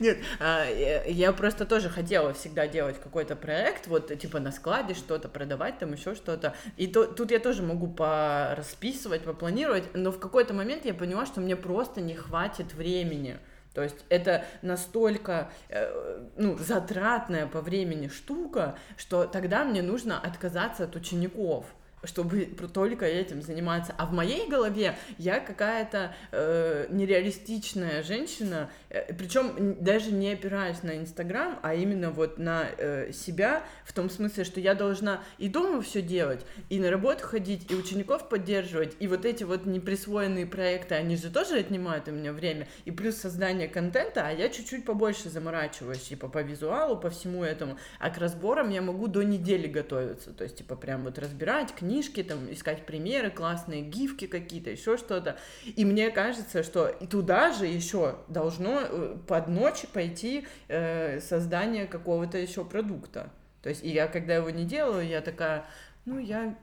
Нет, 0.00 0.18
а, 0.40 0.64
я 0.68 1.04
я 1.04 1.32
просто 1.32 1.64
тоже 1.66 1.88
хотела 1.88 2.32
всегда 2.32 2.66
делать 2.66 2.98
какой-то 3.00 3.36
проект, 3.36 3.86
вот 3.86 4.16
типа 4.18 4.40
на 4.40 4.50
складе 4.52 4.94
что-то 4.94 5.28
продавать, 5.28 5.78
там 5.78 5.92
еще 5.92 6.14
что-то. 6.14 6.54
И 6.76 6.86
то- 6.86 7.06
тут 7.06 7.30
я 7.30 7.38
тоже 7.38 7.62
могу 7.62 7.86
порасписывать, 7.86 9.22
попланировать, 9.22 9.84
но 9.94 10.10
в 10.10 10.18
какой-то 10.18 10.52
момент 10.54 10.84
я 10.84 10.94
поняла, 10.94 11.26
что 11.26 11.40
мне 11.40 11.56
просто 11.56 12.00
не 12.00 12.14
хватит 12.14 12.74
времени. 12.74 13.38
То 13.74 13.82
есть 13.82 14.04
это 14.08 14.44
настолько 14.62 15.50
э, 15.68 16.20
ну, 16.36 16.56
затратная 16.58 17.46
по 17.46 17.60
времени 17.60 18.08
штука, 18.08 18.78
что 18.96 19.26
тогда 19.26 19.64
мне 19.64 19.82
нужно 19.82 20.18
отказаться 20.18 20.84
от 20.84 20.96
учеников 20.96 21.66
чтобы 22.06 22.46
только 22.72 23.04
этим 23.04 23.42
заниматься. 23.42 23.94
А 23.98 24.06
в 24.06 24.12
моей 24.12 24.48
голове 24.48 24.96
я 25.18 25.40
какая-то 25.40 26.14
э, 26.32 26.86
нереалистичная 26.90 28.02
женщина, 28.02 28.70
э, 28.88 29.12
причем 29.14 29.76
даже 29.80 30.12
не 30.12 30.32
опираясь 30.32 30.82
на 30.82 30.96
Инстаграм, 30.96 31.58
а 31.62 31.74
именно 31.74 32.10
вот 32.10 32.38
на 32.38 32.66
э, 32.78 33.12
себя, 33.12 33.64
в 33.84 33.92
том 33.92 34.10
смысле, 34.10 34.44
что 34.44 34.60
я 34.60 34.74
должна 34.74 35.22
и 35.38 35.48
дома 35.48 35.82
все 35.82 36.02
делать, 36.02 36.44
и 36.68 36.80
на 36.80 36.90
работу 36.90 37.24
ходить, 37.24 37.70
и 37.70 37.74
учеников 37.74 38.28
поддерживать, 38.28 38.94
и 39.00 39.08
вот 39.08 39.24
эти 39.24 39.44
вот 39.44 39.66
неприсвоенные 39.66 40.46
проекты, 40.46 40.94
они 40.94 41.16
же 41.16 41.30
тоже 41.30 41.58
отнимают 41.58 42.08
у 42.08 42.12
меня 42.12 42.32
время, 42.32 42.68
и 42.84 42.90
плюс 42.90 43.16
создание 43.16 43.68
контента, 43.68 44.26
а 44.26 44.30
я 44.30 44.48
чуть-чуть 44.48 44.84
побольше 44.84 45.28
заморачиваюсь, 45.28 46.02
типа 46.02 46.28
по 46.28 46.42
визуалу, 46.42 46.96
по 46.96 47.10
всему 47.10 47.44
этому, 47.44 47.78
а 47.98 48.10
к 48.10 48.18
разборам 48.18 48.70
я 48.70 48.82
могу 48.82 49.06
до 49.08 49.22
недели 49.22 49.66
готовиться, 49.66 50.32
то 50.32 50.44
есть 50.44 50.58
типа 50.58 50.76
прям 50.76 51.04
вот 51.04 51.18
разбирать 51.18 51.72
книжки, 51.96 52.22
там 52.22 52.52
искать 52.52 52.84
примеры, 52.84 53.30
классные 53.30 53.80
гифки 53.80 54.26
какие-то, 54.26 54.70
еще 54.70 54.98
что-то, 54.98 55.38
и 55.64 55.84
мне 55.84 56.10
кажется, 56.10 56.62
что 56.62 56.88
туда 57.10 57.52
же 57.52 57.66
еще 57.66 58.16
должно 58.28 58.82
э, 58.82 59.16
под 59.26 59.48
ночь 59.48 59.86
пойти 59.92 60.46
э, 60.68 61.20
создание 61.20 61.86
какого-то 61.86 62.36
еще 62.36 62.64
продукта. 62.64 63.30
То 63.62 63.70
есть, 63.70 63.82
и 63.82 63.88
я 63.88 64.08
когда 64.08 64.34
его 64.34 64.50
не 64.50 64.64
делаю, 64.64 65.06
я 65.06 65.20
такая, 65.22 65.64
ну, 66.04 66.18
я... 66.18 66.54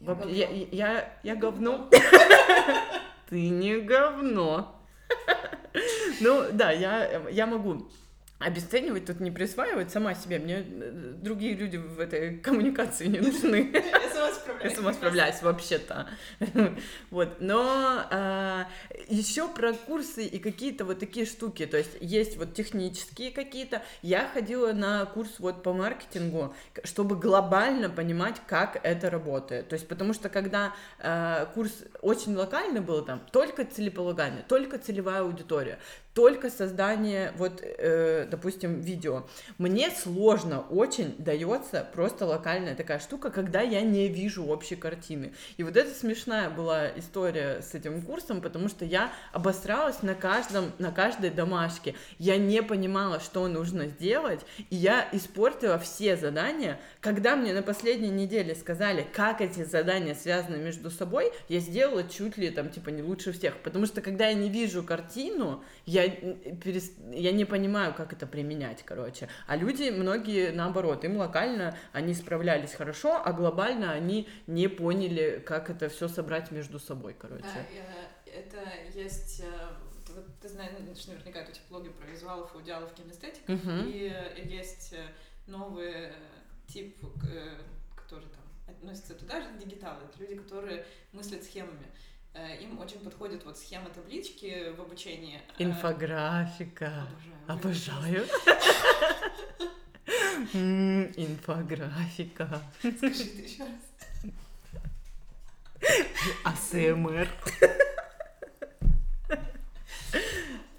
Я 0.00 0.08
Я, 0.08 0.16
говно. 0.16 0.30
я, 0.72 1.18
я 1.22 1.36
говно. 1.36 1.90
Ты 3.30 3.48
не 3.50 3.80
говно. 3.80 4.82
Ну, 6.20 6.44
да, 6.52 6.72
я, 6.72 7.22
я 7.30 7.46
могу 7.46 7.88
обесценивать, 8.44 9.06
тут 9.06 9.20
не 9.20 9.30
присваивать 9.30 9.90
сама 9.90 10.14
себе. 10.14 10.38
Мне 10.38 10.64
э, 10.66 11.14
другие 11.16 11.54
люди 11.54 11.76
в 11.76 12.00
этой 12.00 12.38
коммуникации 12.38 13.06
не 13.06 13.20
нужны. 13.20 13.72
Справляюсь. 14.30 14.72
Я 14.72 14.76
сама 14.76 14.92
справляюсь 14.92 15.42
вообще-то. 15.42 16.08
Вот, 17.10 17.40
но 17.40 18.66
еще 19.08 19.48
про 19.48 19.72
курсы 19.72 20.24
и 20.24 20.38
какие-то 20.38 20.84
вот 20.84 20.98
такие 20.98 21.26
штуки, 21.26 21.66
то 21.66 21.76
есть 21.76 21.96
есть 22.00 22.36
вот 22.36 22.54
технические 22.54 23.30
какие-то. 23.30 23.82
Я 24.02 24.28
ходила 24.32 24.72
на 24.72 25.04
курс 25.06 25.30
вот 25.38 25.62
по 25.62 25.72
маркетингу, 25.72 26.54
чтобы 26.84 27.16
глобально 27.16 27.90
понимать, 27.90 28.40
как 28.46 28.80
это 28.82 29.10
работает. 29.10 29.68
То 29.68 29.74
есть 29.74 29.88
потому 29.88 30.14
что 30.14 30.28
когда 30.28 30.74
э, 30.98 31.46
курс 31.54 31.72
очень 32.00 32.34
локальный 32.34 32.80
был 32.80 33.04
там, 33.04 33.20
только 33.30 33.64
целеполагание, 33.64 34.44
только 34.48 34.78
целевая 34.78 35.22
аудитория, 35.22 35.78
только 36.14 36.50
создание, 36.50 37.32
вот, 37.36 37.60
э, 37.62 38.26
допустим, 38.30 38.80
видео. 38.80 39.26
Мне 39.56 39.90
сложно 39.90 40.60
очень 40.60 41.14
дается 41.18 41.88
просто 41.92 42.26
локальная 42.26 42.74
такая 42.74 42.98
штука, 42.98 43.30
когда 43.30 43.62
я 43.62 43.80
не 43.80 44.08
вижу 44.08 44.44
общей 44.44 44.76
картины. 44.76 45.32
И 45.56 45.62
вот 45.62 45.76
это 45.76 45.94
смешная 45.94 46.50
была 46.50 46.88
история 46.96 47.62
с 47.62 47.74
этим 47.74 48.02
курсом, 48.02 48.42
потому 48.42 48.68
что 48.68 48.84
я 48.84 49.10
обосралась 49.32 50.02
на 50.02 50.14
каждом, 50.14 50.72
на 50.78 50.92
каждой 50.92 51.30
домашке. 51.30 51.94
Я 52.18 52.36
не 52.36 52.62
понимала, 52.62 53.18
что 53.18 53.48
нужно 53.48 53.86
сделать, 53.86 54.40
и 54.68 54.76
я 54.76 55.08
испортила 55.12 55.78
все 55.78 56.16
задания. 56.16 56.78
Когда 57.00 57.36
мне 57.36 57.54
на 57.54 57.62
последней 57.62 58.10
неделе 58.10 58.54
сказали, 58.54 59.06
как 59.14 59.40
эти 59.40 59.64
задания 59.64 60.14
связаны 60.14 60.56
между 60.56 60.90
собой, 60.90 61.32
я 61.48 61.60
сделала 61.60 62.04
чуть 62.06 62.36
ли 62.36 62.50
там, 62.50 62.68
типа, 62.68 62.90
не 62.90 63.02
лучше 63.02 63.32
всех. 63.32 63.56
Потому 63.58 63.86
что 63.86 64.02
когда 64.02 64.28
я 64.28 64.34
не 64.34 64.50
вижу 64.50 64.82
картину, 64.82 65.64
я, 65.86 66.01
м, 66.08 66.38
перес- 66.60 66.92
я 67.14 67.32
не 67.32 67.44
понимаю, 67.44 67.94
как 67.94 68.12
это 68.12 68.26
применять, 68.26 68.82
короче. 68.84 69.28
А 69.46 69.56
люди, 69.56 69.90
многие, 69.90 70.50
наоборот, 70.52 71.04
им 71.04 71.16
локально 71.16 71.76
они 71.92 72.14
справлялись 72.14 72.74
хорошо, 72.74 73.20
а 73.24 73.32
глобально 73.32 73.92
они 73.92 74.28
не 74.46 74.68
поняли, 74.68 75.42
как 75.44 75.70
это 75.70 75.88
все 75.88 76.08
собрать 76.08 76.50
между 76.50 76.78
собой, 76.78 77.14
короче. 77.18 77.44
Да, 77.54 77.62
э, 78.26 78.38
это 78.40 78.98
есть... 78.98 79.40
э, 79.40 80.14
вот 80.14 80.26
ты 80.40 80.48
знаешь 80.48 80.72
наверняка 81.06 81.40
эти 81.40 81.60
блоги 81.70 81.88
про 81.88 82.06
визуалов, 82.06 82.54
аудиалов, 82.54 82.92
кинестетиков, 82.94 83.48
Мгм. 83.48 83.84
и 83.86 84.12
э, 84.14 84.40
есть 84.44 84.94
новый 85.46 86.08
тип, 86.66 86.96
который 87.96 88.24
там 88.28 88.74
относится 88.74 89.14
туда 89.14 89.40
же, 89.40 89.48
дигиталы. 89.58 89.98
Это 90.08 90.20
люди, 90.22 90.36
которые 90.36 90.84
мыслят 91.12 91.42
схемами. 91.44 91.86
Э, 92.34 92.56
Им 92.62 92.78
очень 92.78 93.00
подходит 93.00 93.44
вот 93.44 93.58
схема 93.58 93.90
таблички 93.90 94.70
в 94.76 94.80
обучении. 94.80 95.40
Э, 95.58 95.62
Инфографика. 95.64 97.06
Обожаю. 97.46 98.24
Обожаю. 98.24 98.26
Инфографика. 101.16 102.62
Скажи 102.78 103.24
это 103.24 103.42
еще 103.42 103.64
раз. 103.64 103.70
АСМР. 106.44 107.28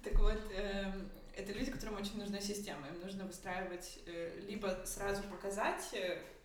Так 0.03 0.15
вот, 0.19 0.39
эм, 0.55 1.09
это 1.35 1.51
люди, 1.51 1.69
которым 1.71 1.97
очень 1.97 2.17
нужна 2.17 2.39
система. 2.39 2.87
Им 2.87 2.99
нужно 3.01 3.25
выстраивать, 3.25 3.99
э, 4.07 4.39
либо 4.47 4.79
сразу 4.85 5.21
показать 5.23 5.93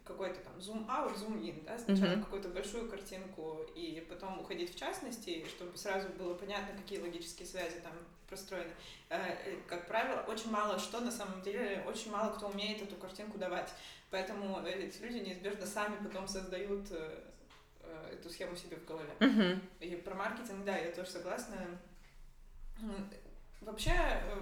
какой-то 0.09 0.41
там 0.41 0.61
зум-аут, 0.61 1.17
зум-ин, 1.19 1.63
да, 1.65 1.79
сначала 1.79 2.13
Мгм. 2.13 2.25
какую-то 2.25 2.49
большую 2.49 2.89
картинку, 2.89 3.61
и 3.77 4.05
потом 4.09 4.41
уходить 4.41 4.75
в 4.75 4.79
частности, 4.79 5.47
чтобы 5.49 5.77
сразу 5.77 6.09
было 6.19 6.35
понятно, 6.35 6.77
какие 6.77 6.99
логические 6.99 7.47
связи 7.47 7.79
там 7.81 7.93
простроены. 8.29 8.73
Э, 9.11 9.17
э, 9.45 9.57
Как 9.69 9.87
правило, 9.87 10.21
очень 10.27 10.51
мало 10.51 10.79
что 10.79 11.01
на 11.01 11.11
самом 11.11 11.43
деле, 11.43 11.85
очень 11.87 12.11
мало 12.11 12.33
кто 12.33 12.49
умеет 12.49 12.83
эту 12.83 12.97
картинку 12.97 13.39
давать. 13.39 13.73
Поэтому 14.11 14.65
эти 14.67 15.03
люди 15.03 15.19
неизбежно 15.19 15.67
сами 15.67 15.97
потом 16.03 16.27
создают 16.27 16.87
э, 16.91 17.21
эту 18.13 18.31
схему 18.31 18.57
себе 18.57 18.77
в 18.77 18.85
голове. 18.87 19.11
Мгм. 19.21 19.61
И 19.81 19.97
про 19.97 20.15
маркетинг, 20.15 20.65
да, 20.65 20.77
я 20.77 20.91
тоже 20.93 21.11
согласна. 21.11 21.57
Вообще, 23.61 23.91
э, 23.91 24.41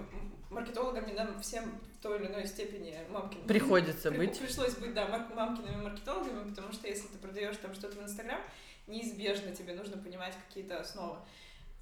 маркетологами 0.49 1.11
нам 1.11 1.39
всем 1.41 1.79
в 1.97 2.01
той 2.01 2.19
или 2.19 2.27
иной 2.27 2.47
степени 2.47 2.97
мамкин. 3.09 3.41
Приходится 3.47 4.09
При- 4.09 4.17
быть. 4.17 4.39
Пришлось 4.39 4.75
быть, 4.75 4.93
да, 4.93 5.07
мамкиными 5.35 5.81
маркетологами, 5.81 6.49
потому 6.49 6.71
что 6.71 6.87
если 6.87 7.07
ты 7.07 7.17
продаешь 7.17 7.57
там 7.57 7.73
что-то 7.73 7.97
в 7.97 8.03
Инстаграм, 8.03 8.39
неизбежно 8.87 9.53
тебе 9.55 9.73
нужно 9.73 9.97
понимать 9.97 10.33
какие-то 10.47 10.79
основы. 10.79 11.17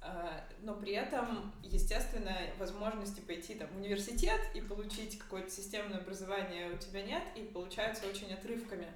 А, 0.00 0.44
Но 0.62 0.74
при 0.74 0.92
этом, 0.92 1.52
естественно, 1.62 2.36
возможности 2.58 3.20
пойти 3.20 3.54
там, 3.54 3.68
в 3.68 3.76
университет 3.76 4.40
и 4.54 4.60
получить 4.60 5.18
какое-то 5.18 5.50
системное 5.50 5.98
образование 5.98 6.70
у 6.70 6.78
тебя 6.78 7.02
нет, 7.02 7.22
и 7.34 7.42
получаются 7.42 8.06
очень 8.06 8.32
отрывками. 8.32 8.86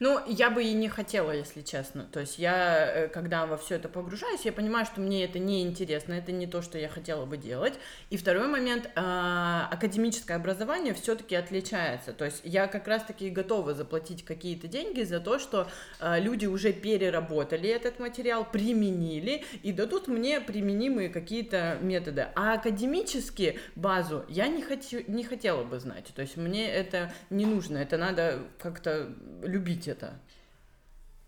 Ну, 0.00 0.20
я 0.26 0.50
бы 0.50 0.64
и 0.64 0.72
не 0.72 0.88
хотела, 0.88 1.30
если 1.30 1.62
честно. 1.62 2.04
То 2.04 2.20
есть 2.20 2.38
я, 2.38 2.86
э, 2.86 3.08
когда 3.08 3.46
во 3.46 3.56
все 3.56 3.76
это 3.76 3.88
погружаюсь, 3.88 4.40
я 4.44 4.52
понимаю, 4.52 4.86
что 4.86 5.00
мне 5.00 5.24
это 5.24 5.38
не 5.38 5.62
интересно, 5.62 6.14
это 6.14 6.32
не 6.32 6.46
то, 6.46 6.62
что 6.62 6.78
я 6.78 6.88
хотела 6.88 7.26
бы 7.26 7.36
делать. 7.36 7.74
И 8.10 8.16
второй 8.16 8.48
момент, 8.48 8.90
а, 8.96 9.68
академическое 9.70 10.36
образование 10.36 10.94
все-таки 10.94 11.36
отличается. 11.36 12.12
То 12.12 12.24
есть 12.24 12.40
я 12.44 12.66
как 12.66 12.88
раз-таки 12.88 13.30
готова 13.30 13.74
заплатить 13.74 14.24
какие-то 14.24 14.66
деньги 14.66 15.02
за 15.02 15.20
то, 15.20 15.38
что 15.38 15.68
а, 16.00 16.18
люди 16.18 16.46
уже 16.46 16.72
переработали 16.72 17.68
этот 17.68 18.00
материал, 18.00 18.44
применили 18.44 19.44
и 19.62 19.72
дадут 19.72 20.08
мне 20.08 20.40
применимые 20.40 21.08
какие-то 21.08 21.78
методы. 21.80 22.26
А 22.34 22.54
академически 22.54 23.60
базу 23.76 24.24
я 24.28 24.48
не, 24.48 24.62
хочу, 24.62 25.02
не 25.06 25.22
хотела 25.22 25.62
бы 25.62 25.78
знать. 25.78 26.12
То 26.14 26.22
есть 26.22 26.36
мне 26.36 26.68
это 26.68 27.12
не 27.30 27.46
нужно, 27.46 27.78
это 27.78 27.96
надо 27.96 28.40
как-то 28.58 29.14
любить 29.54 29.86
это. 29.88 30.14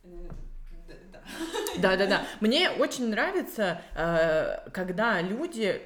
М, 0.05 0.29
д- 0.89 0.97
Да. 1.13 1.21
Да-да-да. 1.81 2.27
Мне 2.41 2.71
очень 2.71 3.09
нравится, 3.09 3.81
э, 3.95 4.69
когда 4.73 5.21
люди 5.23 5.81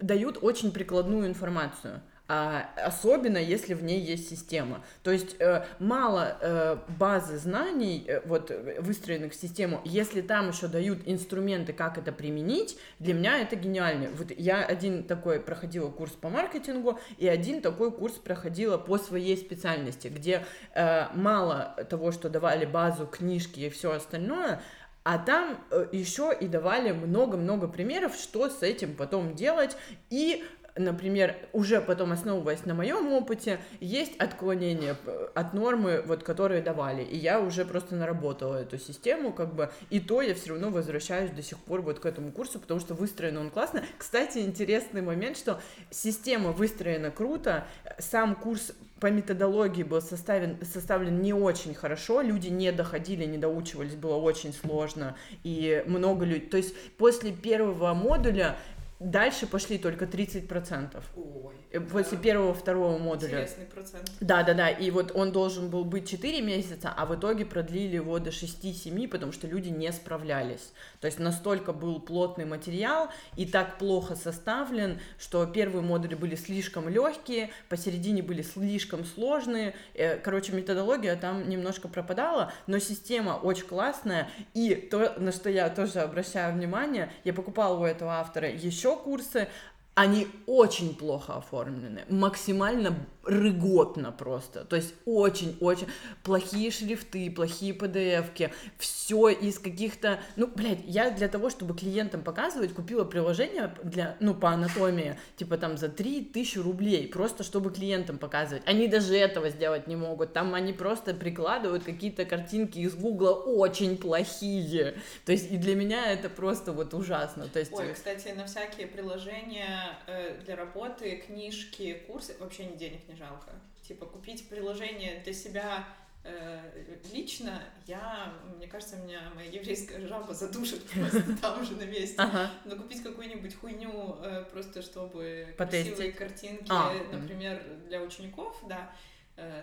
дают 0.00 0.38
очень 0.42 0.72
прикладную 0.72 1.26
информацию. 1.28 2.00
А 2.26 2.70
особенно 2.76 3.36
если 3.36 3.74
в 3.74 3.82
ней 3.84 4.00
есть 4.00 4.30
система. 4.30 4.82
То 5.02 5.10
есть 5.10 5.36
э, 5.40 5.66
мало 5.78 6.38
э, 6.40 6.78
базы 6.98 7.36
знаний, 7.36 8.04
э, 8.06 8.20
вот 8.24 8.50
выстроенных 8.78 9.32
в 9.32 9.36
систему, 9.40 9.82
если 9.84 10.22
там 10.22 10.48
еще 10.48 10.68
дают 10.68 11.00
инструменты, 11.04 11.74
как 11.74 11.98
это 11.98 12.12
применить, 12.12 12.78
для 12.98 13.12
меня 13.12 13.40
это 13.40 13.56
гениально. 13.56 14.08
Вот 14.16 14.30
я 14.30 14.64
один 14.64 15.04
такой 15.04 15.38
проходила 15.38 15.90
курс 15.90 16.12
по 16.12 16.30
маркетингу 16.30 16.98
и 17.18 17.28
один 17.28 17.60
такой 17.60 17.92
курс 17.92 18.14
проходила 18.14 18.78
по 18.78 18.96
своей 18.96 19.36
специальности, 19.36 20.08
где 20.08 20.46
э, 20.74 21.08
мало 21.14 21.76
того, 21.90 22.10
что 22.10 22.30
давали 22.30 22.64
базу, 22.64 23.06
книжки 23.06 23.60
и 23.60 23.68
все 23.68 23.92
остальное, 23.92 24.62
а 25.04 25.18
там 25.18 25.58
э, 25.70 25.86
еще 25.92 26.34
и 26.38 26.48
давали 26.48 26.92
много-много 26.92 27.68
примеров, 27.68 28.14
что 28.16 28.48
с 28.48 28.62
этим 28.62 28.96
потом 28.96 29.34
делать, 29.34 29.76
и 30.08 30.42
например, 30.76 31.36
уже 31.52 31.80
потом 31.80 32.12
основываясь 32.12 32.64
на 32.64 32.74
моем 32.74 33.12
опыте, 33.12 33.60
есть 33.80 34.16
отклонения 34.18 34.96
от 35.34 35.54
нормы, 35.54 36.02
вот, 36.06 36.22
которые 36.22 36.62
давали, 36.62 37.02
и 37.02 37.16
я 37.16 37.40
уже 37.40 37.64
просто 37.64 37.94
наработала 37.94 38.56
эту 38.56 38.78
систему, 38.78 39.32
как 39.32 39.54
бы, 39.54 39.70
и 39.90 40.00
то 40.00 40.22
я 40.22 40.34
все 40.34 40.50
равно 40.50 40.70
возвращаюсь 40.70 41.30
до 41.30 41.42
сих 41.42 41.58
пор 41.58 41.82
вот 41.82 42.00
к 42.00 42.06
этому 42.06 42.32
курсу, 42.32 42.58
потому 42.58 42.80
что 42.80 42.94
выстроен 42.94 43.36
он 43.36 43.50
классно. 43.50 43.84
Кстати, 43.98 44.38
интересный 44.38 45.02
момент, 45.02 45.36
что 45.36 45.60
система 45.90 46.52
выстроена 46.52 47.10
круто, 47.10 47.66
сам 47.98 48.34
курс 48.34 48.72
по 49.00 49.08
методологии 49.08 49.82
был 49.82 50.00
составлен, 50.00 50.56
составлен 50.64 51.20
не 51.20 51.34
очень 51.34 51.74
хорошо, 51.74 52.22
люди 52.22 52.48
не 52.48 52.72
доходили, 52.72 53.24
не 53.24 53.38
доучивались, 53.38 53.94
было 53.94 54.16
очень 54.16 54.52
сложно, 54.52 55.16
и 55.42 55.84
много 55.86 56.24
людей, 56.24 56.48
то 56.48 56.56
есть 56.56 56.74
после 56.96 57.32
первого 57.32 57.92
модуля 57.92 58.56
Дальше 59.00 59.48
пошли 59.48 59.76
только 59.78 60.04
30%. 60.04 61.02
Ой, 61.16 61.54
э, 61.72 61.80
После 61.80 62.16
да. 62.16 62.22
первого, 62.22 62.54
второго 62.54 62.96
модуля. 62.96 63.42
Интересный 63.42 63.66
процент. 63.66 64.10
Да, 64.20 64.44
да, 64.44 64.54
да. 64.54 64.68
И 64.68 64.90
вот 64.92 65.10
он 65.14 65.32
должен 65.32 65.68
был 65.68 65.84
быть 65.84 66.08
4 66.08 66.40
месяца, 66.40 66.94
а 66.96 67.04
в 67.04 67.14
итоге 67.16 67.44
продлили 67.44 67.96
его 67.96 68.18
до 68.20 68.30
6-7, 68.30 69.08
потому 69.08 69.32
что 69.32 69.48
люди 69.48 69.68
не 69.68 69.92
справлялись. 69.92 70.72
То 71.00 71.06
есть 71.06 71.18
настолько 71.18 71.72
был 71.72 72.00
плотный 72.00 72.44
материал 72.44 73.08
и 73.36 73.46
так 73.46 73.78
плохо 73.78 74.14
составлен, 74.14 75.00
что 75.18 75.44
первые 75.46 75.82
модули 75.82 76.14
были 76.14 76.36
слишком 76.36 76.88
легкие, 76.88 77.50
посередине 77.68 78.22
были 78.22 78.42
слишком 78.42 79.04
сложные. 79.04 79.74
Э, 79.94 80.18
короче, 80.18 80.52
методология 80.52 81.16
там 81.16 81.48
немножко 81.48 81.88
пропадала, 81.88 82.52
но 82.68 82.78
система 82.78 83.32
очень 83.32 83.66
классная. 83.66 84.30
И 84.54 84.74
то, 84.76 85.14
на 85.18 85.32
что 85.32 85.50
я 85.50 85.68
тоже 85.68 85.98
обращаю 86.00 86.54
внимание, 86.54 87.10
я 87.24 87.32
покупала 87.32 87.76
у 87.76 87.84
этого 87.84 88.12
автора 88.12 88.48
еще 88.48 88.83
курсы, 88.92 89.48
они 89.94 90.28
очень 90.46 90.94
плохо 90.94 91.36
оформлены, 91.36 92.04
максимально 92.08 92.94
рыготно 93.26 94.12
просто. 94.12 94.64
То 94.64 94.76
есть 94.76 94.94
очень-очень 95.04 95.88
плохие 96.22 96.70
шрифты, 96.70 97.30
плохие 97.30 97.72
PDF-ки, 97.72 98.52
все 98.78 99.28
из 99.28 99.58
каких-то... 99.58 100.20
Ну, 100.36 100.46
блядь, 100.46 100.80
я 100.84 101.10
для 101.10 101.28
того, 101.28 101.50
чтобы 101.50 101.74
клиентам 101.76 102.22
показывать, 102.22 102.74
купила 102.74 103.04
приложение 103.04 103.74
для, 103.82 104.16
ну, 104.20 104.34
по 104.34 104.50
анатомии, 104.50 105.18
типа 105.36 105.58
там 105.58 105.76
за 105.76 105.88
3000 105.88 106.58
рублей, 106.58 107.08
просто 107.08 107.44
чтобы 107.44 107.70
клиентам 107.70 108.18
показывать. 108.18 108.62
Они 108.66 108.88
даже 108.88 109.16
этого 109.16 109.50
сделать 109.50 109.86
не 109.86 109.96
могут. 109.96 110.32
Там 110.32 110.54
они 110.54 110.72
просто 110.72 111.14
прикладывают 111.14 111.84
какие-то 111.84 112.24
картинки 112.24 112.78
из 112.78 112.94
Гугла 112.94 113.30
очень 113.30 113.96
плохие. 113.96 114.94
То 115.24 115.32
есть 115.32 115.50
и 115.50 115.56
для 115.56 115.74
меня 115.74 116.12
это 116.12 116.28
просто 116.28 116.72
вот 116.72 116.94
ужасно. 116.94 117.46
То 117.48 117.58
есть... 117.58 117.72
Ой, 117.72 117.92
кстати, 117.92 118.28
на 118.28 118.46
всякие 118.46 118.86
приложения 118.86 119.98
э, 120.06 120.38
для 120.44 120.56
работы, 120.56 121.22
книжки, 121.26 122.02
курсы 122.06 122.34
вообще 122.38 122.64
ни 122.66 122.76
денег 122.76 123.00
не 123.08 123.13
не 123.14 123.18
жалко. 123.18 123.52
Типа 123.82 124.06
купить 124.06 124.48
приложение 124.48 125.20
для 125.20 125.32
себя 125.32 125.86
э, 126.24 126.96
лично, 127.12 127.62
я, 127.86 128.32
мне 128.56 128.66
кажется, 128.66 128.96
меня 128.96 129.30
моя 129.34 129.50
еврейская 129.50 130.00
жаба 130.06 130.34
задушит 130.34 130.82
просто 130.90 131.36
там 131.40 131.64
же 131.64 131.76
на 131.76 131.84
месте. 131.84 132.16
Ага. 132.18 132.50
Но 132.64 132.76
купить 132.76 133.02
какую-нибудь 133.02 133.54
хуйню 133.54 134.18
э, 134.22 134.44
просто 134.50 134.82
чтобы 134.82 135.54
Потестить. 135.56 135.94
красивые 135.96 136.12
картинки, 136.12 136.70
а, 136.70 136.92
например, 137.12 137.62
для 137.88 138.00
учеников, 138.02 138.60
да, 138.68 138.90
э, 139.36 139.62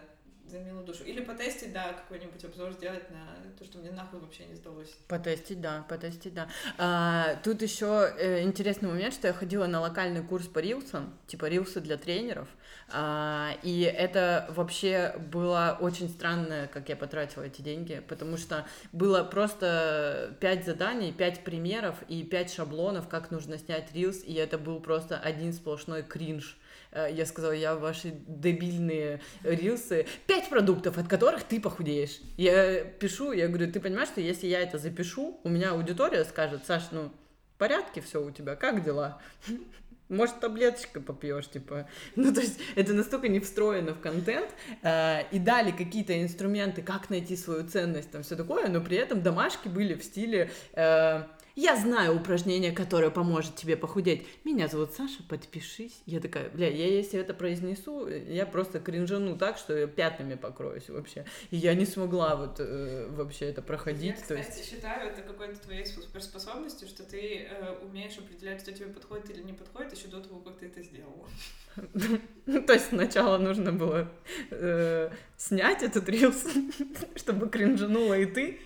за 0.51 0.59
милую 0.59 0.85
душу. 0.85 1.03
Или 1.03 1.21
потестить, 1.21 1.73
да, 1.73 1.93
какой-нибудь 1.93 2.43
обзор 2.43 2.73
сделать 2.73 3.09
на 3.09 3.25
то, 3.57 3.65
что 3.65 3.79
мне 3.79 3.91
нахуй 3.91 4.19
вообще 4.19 4.45
не 4.45 4.55
сдалось. 4.55 4.91
Потестить, 5.07 5.61
да, 5.61 5.85
потестить, 5.87 6.33
да. 6.33 6.47
А, 6.77 7.35
тут 7.43 7.61
еще 7.61 8.13
э, 8.17 8.43
интересный 8.43 8.89
момент, 8.89 9.13
что 9.13 9.27
я 9.27 9.33
ходила 9.33 9.65
на 9.67 9.79
локальный 9.79 10.23
курс 10.23 10.47
по 10.47 10.59
рилсам, 10.59 11.17
типа 11.27 11.45
рилсы 11.45 11.79
для 11.79 11.97
тренеров, 11.97 12.47
а, 12.93 13.55
и 13.63 13.81
это 13.81 14.47
вообще 14.49 15.15
было 15.31 15.77
очень 15.79 16.09
странно, 16.09 16.69
как 16.71 16.89
я 16.89 16.95
потратила 16.95 17.43
эти 17.43 17.61
деньги, 17.61 18.01
потому 18.07 18.37
что 18.37 18.65
было 18.91 19.23
просто 19.23 20.35
пять 20.39 20.65
заданий, 20.65 21.13
пять 21.13 21.43
примеров 21.43 21.95
и 22.09 22.23
пять 22.23 22.53
шаблонов, 22.53 23.07
как 23.07 23.31
нужно 23.31 23.57
снять 23.57 23.93
рилс, 23.93 24.23
и 24.23 24.33
это 24.33 24.57
был 24.57 24.79
просто 24.81 25.17
один 25.17 25.53
сплошной 25.53 26.03
кринж. 26.03 26.57
Э, 26.91 27.07
я 27.11 27.25
сказала, 27.25 27.51
я 27.51 27.75
ваши 27.75 28.13
дебильные 28.27 29.21
рилсы, 29.43 30.05
пять 30.27 30.49
продуктов, 30.49 30.97
от 30.97 31.07
которых 31.07 31.43
ты 31.43 31.59
похудеешь. 31.59 32.19
Я 32.37 32.83
пишу, 32.83 33.31
я 33.31 33.47
говорю, 33.47 33.71
ты 33.71 33.79
понимаешь, 33.79 34.09
что 34.09 34.21
если 34.21 34.47
я 34.47 34.59
это 34.61 34.77
запишу, 34.77 35.39
у 35.43 35.49
меня 35.49 35.71
аудитория 35.71 36.25
скажет, 36.25 36.65
Саш, 36.65 36.91
ну, 36.91 37.11
в 37.55 37.57
порядке 37.57 38.01
все 38.01 38.23
у 38.23 38.31
тебя, 38.31 38.55
как 38.55 38.83
дела? 38.83 39.21
Может, 40.09 40.41
таблеточкой 40.41 41.01
попьешь, 41.01 41.49
типа. 41.49 41.87
Ну, 42.17 42.33
то 42.33 42.41
есть, 42.41 42.59
это 42.75 42.93
настолько 42.93 43.29
не 43.29 43.39
встроено 43.39 43.93
в 43.93 44.01
контент. 44.01 44.49
Э, 44.83 45.21
и 45.31 45.39
дали 45.39 45.71
какие-то 45.71 46.21
инструменты, 46.21 46.81
как 46.81 47.09
найти 47.09 47.37
свою 47.37 47.65
ценность, 47.67 48.11
там 48.11 48.23
все 48.23 48.35
такое, 48.35 48.67
но 48.67 48.81
при 48.81 48.97
этом 48.97 49.21
домашки 49.21 49.69
были 49.69 49.93
в 49.93 50.03
стиле 50.03 50.51
э, 50.73 51.23
я 51.55 51.75
знаю 51.75 52.15
упражнение, 52.15 52.71
которое 52.71 53.09
поможет 53.09 53.55
тебе 53.55 53.75
похудеть. 53.75 54.25
Меня 54.43 54.67
зовут 54.67 54.93
Саша, 54.93 55.23
подпишись. 55.27 56.01
Я 56.05 56.19
такая, 56.19 56.49
бля, 56.49 56.69
я 56.69 56.87
если 56.87 57.19
это 57.19 57.33
произнесу, 57.33 58.07
я 58.07 58.45
просто 58.45 58.79
кринжану 58.79 59.37
так, 59.37 59.57
что 59.57 59.77
я 59.77 59.87
пятнами 59.87 60.35
покроюсь 60.35 60.89
вообще. 60.89 61.25
И 61.49 61.57
я 61.57 61.73
не 61.73 61.85
смогла 61.85 62.35
вот 62.35 62.59
э, 62.59 63.07
вообще 63.09 63.45
это 63.45 63.61
проходить. 63.61 64.15
Я, 64.15 64.21
кстати, 64.21 64.57
есть... 64.57 64.69
считаю 64.69 65.09
это 65.11 65.21
какой-то 65.21 65.59
твоей 65.59 65.85
суперспособностью, 65.85 66.87
что 66.87 67.03
ты 67.03 67.47
э, 67.49 67.75
умеешь 67.83 68.17
определять, 68.17 68.61
что 68.61 68.71
тебе 68.71 68.87
подходит 68.87 69.29
или 69.29 69.41
не 69.41 69.53
подходит, 69.53 69.95
еще 69.95 70.07
до 70.07 70.21
того, 70.21 70.39
как 70.39 70.57
ты 70.57 70.67
это 70.67 70.81
сделала. 70.81 71.27
То 72.65 72.73
есть 72.73 72.89
сначала 72.89 73.37
нужно 73.37 73.71
было 73.71 74.09
э, 74.49 75.09
снять 75.37 75.83
этот 75.83 76.07
рилс, 76.09 76.45
чтобы 77.15 77.49
кринжанула 77.49 78.17
и 78.17 78.25
ты. 78.25 78.59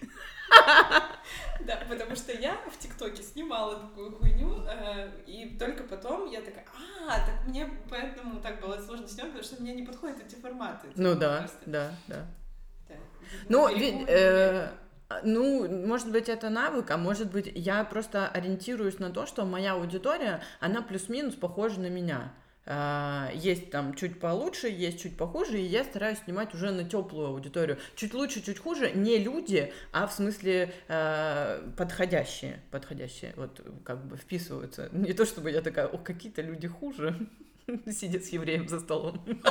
Да, 1.65 1.77
потому 1.89 2.15
что 2.15 2.31
я 2.31 2.57
в 2.69 2.77
ТикТоке 2.77 3.23
снимала 3.23 3.79
такую 3.79 4.11
хуйню, 4.11 4.65
э, 4.67 5.09
и 5.25 5.57
только 5.57 5.83
потом 5.83 6.29
я 6.29 6.41
такая, 6.41 6.65
а, 7.07 7.19
так 7.25 7.47
мне 7.47 7.69
поэтому 7.89 8.39
так 8.41 8.59
было 8.61 8.77
сложно 8.79 9.07
снимать, 9.07 9.31
потому 9.31 9.43
что 9.43 9.61
мне 9.61 9.73
не 9.73 9.83
подходят 9.83 10.17
эти 10.25 10.35
форматы. 10.35 10.87
Ну 10.95 11.15
да, 11.15 11.49
да, 11.65 11.91
да. 12.07 12.25
Ну, 13.49 13.67
ведь, 13.75 14.07
э, 14.07 14.71
ну, 15.23 15.67
может 15.87 16.11
быть, 16.11 16.29
это 16.29 16.49
навык, 16.49 16.91
а 16.91 16.97
может 16.97 17.31
быть, 17.31 17.51
я 17.53 17.83
просто 17.83 18.27
ориентируюсь 18.27 18.99
на 18.99 19.11
то, 19.11 19.25
что 19.25 19.45
моя 19.45 19.73
аудитория, 19.73 20.41
она 20.59 20.81
плюс-минус 20.81 21.35
похожа 21.35 21.79
на 21.79 21.89
меня. 21.89 22.33
А, 22.67 23.29
есть 23.35 23.69
там 23.69 23.93
чуть 23.93 24.19
получше, 24.19 24.67
есть 24.67 25.01
чуть 25.01 25.15
похуже, 25.15 25.59
и 25.59 25.65
я 25.65 25.83
стараюсь 25.83 26.19
снимать 26.19 26.53
уже 26.55 26.71
на 26.71 26.83
теплую 26.83 27.27
аудиторию. 27.27 27.77
Чуть 27.95 28.13
лучше, 28.13 28.41
чуть 28.41 28.59
хуже, 28.59 28.91
не 28.91 29.19
люди, 29.19 29.71
а 29.91 30.07
в 30.07 30.13
смысле 30.13 30.73
э, 30.87 31.69
подходящие, 31.77 32.61
подходящие, 32.71 33.33
вот 33.35 33.61
как 33.83 34.05
бы 34.05 34.17
вписываются. 34.17 34.89
Не 34.91 35.13
то 35.13 35.25
чтобы 35.25 35.51
я 35.51 35.61
такая, 35.61 35.87
о, 35.87 35.97
какие-то 35.97 36.41
люди 36.41 36.67
хуже, 36.67 37.27
сидят 37.91 38.25
с 38.25 38.29
евреем 38.29 38.67
за 38.67 38.79
столом. 38.79 39.23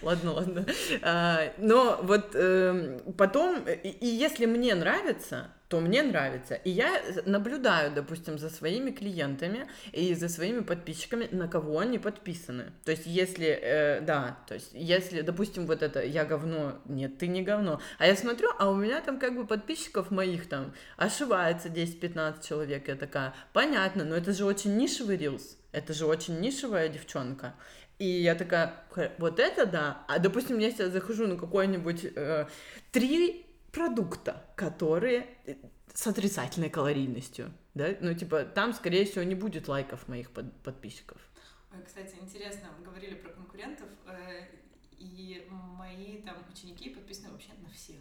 Ладно, 0.02 0.32
ладно. 0.32 0.66
А, 1.02 1.52
но 1.58 2.00
вот 2.02 2.34
эм, 2.34 3.00
потом, 3.18 3.64
и 3.66 4.06
если 4.06 4.46
мне 4.46 4.74
нравится, 4.74 5.50
то 5.70 5.78
мне 5.78 6.02
нравится. 6.02 6.54
И 6.54 6.70
я 6.70 7.00
наблюдаю, 7.26 7.92
допустим, 7.94 8.38
за 8.38 8.50
своими 8.50 8.90
клиентами 8.90 9.68
и 9.92 10.14
за 10.14 10.28
своими 10.28 10.60
подписчиками, 10.60 11.28
на 11.30 11.46
кого 11.46 11.78
они 11.78 11.98
подписаны. 11.98 12.72
То 12.84 12.90
есть, 12.90 13.06
если, 13.06 13.46
э, 13.46 14.00
да, 14.00 14.38
то 14.48 14.54
есть, 14.54 14.70
если, 14.72 15.20
допустим, 15.20 15.66
вот 15.66 15.82
это 15.82 16.02
я 16.02 16.24
говно, 16.24 16.80
нет, 16.86 17.18
ты 17.18 17.28
не 17.28 17.42
говно, 17.42 17.80
а 17.98 18.06
я 18.06 18.16
смотрю, 18.16 18.48
а 18.58 18.68
у 18.68 18.74
меня 18.74 19.00
там 19.00 19.20
как 19.20 19.36
бы 19.36 19.46
подписчиков 19.46 20.10
моих 20.10 20.48
там 20.48 20.74
ошивается 20.96 21.68
10-15 21.68 22.44
человек, 22.44 22.88
я 22.88 22.96
такая, 22.96 23.32
понятно, 23.52 24.04
но 24.04 24.16
это 24.16 24.32
же 24.32 24.46
очень 24.46 24.76
нишевый 24.76 25.18
рилс, 25.18 25.56
это 25.70 25.92
же 25.92 26.06
очень 26.06 26.40
нишевая 26.40 26.88
девчонка. 26.88 27.54
И 28.00 28.22
я 28.22 28.34
такая, 28.34 28.82
вот 29.18 29.38
это 29.38 29.66
да. 29.66 30.06
А 30.08 30.18
допустим, 30.18 30.58
я 30.58 30.70
захожу 30.88 31.26
на 31.26 31.36
какой-нибудь 31.36 32.06
э, 32.16 32.46
три 32.92 33.46
продукта, 33.72 34.42
которые 34.56 35.26
э, 35.44 35.56
с 35.92 36.06
отрицательной 36.06 36.70
калорийностью, 36.70 37.52
да, 37.74 37.88
ну, 38.00 38.14
типа, 38.14 38.44
там, 38.44 38.72
скорее 38.72 39.04
всего, 39.04 39.22
не 39.22 39.34
будет 39.34 39.68
лайков 39.68 40.08
моих 40.08 40.30
под 40.30 40.50
подписчиков. 40.62 41.18
Кстати, 41.84 42.14
интересно, 42.22 42.70
мы 42.78 42.86
говорили 42.86 43.16
про 43.16 43.32
конкурентов, 43.32 43.88
э, 44.06 44.46
и 44.98 45.46
мои 45.50 46.22
там 46.22 46.36
ученики 46.50 46.88
подписаны 46.88 47.32
вообще 47.32 47.50
на 47.62 47.68
всех. 47.68 48.00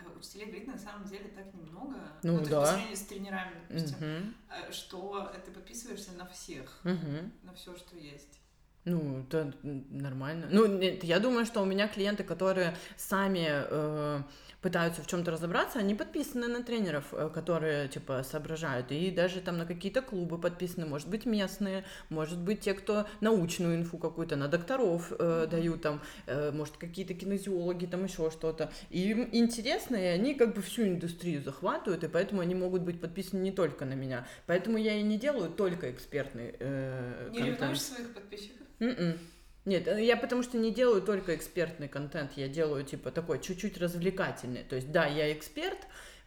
Э, 0.00 0.18
учителей 0.18 0.46
говорит, 0.46 0.66
на 0.66 0.78
самом 0.78 1.06
деле 1.08 1.28
так 1.28 1.54
немного, 1.54 1.94
ну, 2.24 2.38
ну 2.38 2.44
да. 2.44 2.62
по 2.62 2.66
сравнению 2.66 2.96
с 2.96 3.02
тренерами, 3.02 3.54
допустим, 3.68 4.34
угу. 4.48 4.72
что 4.72 5.32
ты 5.44 5.52
подписываешься 5.52 6.10
на 6.14 6.26
всех, 6.26 6.80
угу. 6.82 7.30
на 7.44 7.54
все, 7.54 7.76
что 7.76 7.96
есть. 7.96 8.40
Ну, 8.88 9.20
это 9.20 9.52
нормально. 9.90 10.48
Ну, 10.50 10.66
нет, 10.66 11.04
я 11.04 11.20
думаю, 11.20 11.44
что 11.44 11.60
у 11.60 11.66
меня 11.66 11.88
клиенты, 11.88 12.24
которые 12.24 12.74
сами 12.96 13.46
э, 13.50 14.22
пытаются 14.62 15.02
в 15.02 15.06
чем-то 15.06 15.30
разобраться, 15.30 15.78
они 15.78 15.94
подписаны 15.94 16.48
на 16.48 16.62
тренеров, 16.62 17.12
э, 17.12 17.28
которые, 17.32 17.88
типа, 17.88 18.24
соображают, 18.28 18.90
и 18.90 19.10
даже 19.10 19.40
там 19.40 19.58
на 19.58 19.66
какие-то 19.66 20.02
клубы 20.02 20.38
подписаны, 20.38 20.86
может 20.86 21.08
быть, 21.08 21.26
местные, 21.26 21.84
может 22.08 22.38
быть, 22.38 22.60
те, 22.60 22.74
кто 22.74 23.06
научную 23.20 23.76
инфу 23.76 23.98
какую-то, 23.98 24.36
на 24.36 24.48
докторов 24.48 25.12
э, 25.18 25.46
дают, 25.50 25.82
там, 25.82 26.00
э, 26.26 26.50
может, 26.50 26.76
какие-то 26.76 27.14
кинезиологи, 27.14 27.86
там, 27.86 28.04
еще 28.04 28.30
что-то. 28.30 28.72
И 28.90 29.10
им 29.10 29.28
интересно, 29.32 29.96
и 29.96 30.06
они 30.06 30.34
как 30.34 30.54
бы 30.54 30.62
всю 30.62 30.84
индустрию 30.84 31.42
захватывают, 31.42 32.04
и 32.04 32.08
поэтому 32.08 32.40
они 32.40 32.54
могут 32.54 32.82
быть 32.82 33.00
подписаны 33.00 33.40
не 33.42 33.52
только 33.52 33.84
на 33.84 33.94
меня. 33.94 34.26
Поэтому 34.46 34.78
я 34.78 34.94
и 34.94 35.02
не 35.02 35.18
делаю 35.18 35.50
только 35.50 35.90
экспертный 35.90 36.54
э, 36.58 37.30
Не 37.32 37.42
ревнуешь 37.42 37.80
своих 37.80 38.14
подписчиков? 38.14 38.58
Mm-mm. 38.80 39.18
Нет, 39.64 39.86
э, 39.86 40.02
я 40.02 40.16
потому 40.16 40.42
что 40.42 40.56
не 40.56 40.72
делаю 40.72 41.02
только 41.02 41.34
экспертный 41.36 41.88
контент, 41.88 42.32
я 42.36 42.48
делаю 42.48 42.84
типа 42.84 43.10
такой 43.10 43.40
чуть-чуть 43.40 43.78
развлекательный. 43.78 44.64
То 44.64 44.76
есть, 44.76 44.90
да, 44.92 45.06
я 45.06 45.32
эксперт, 45.32 45.78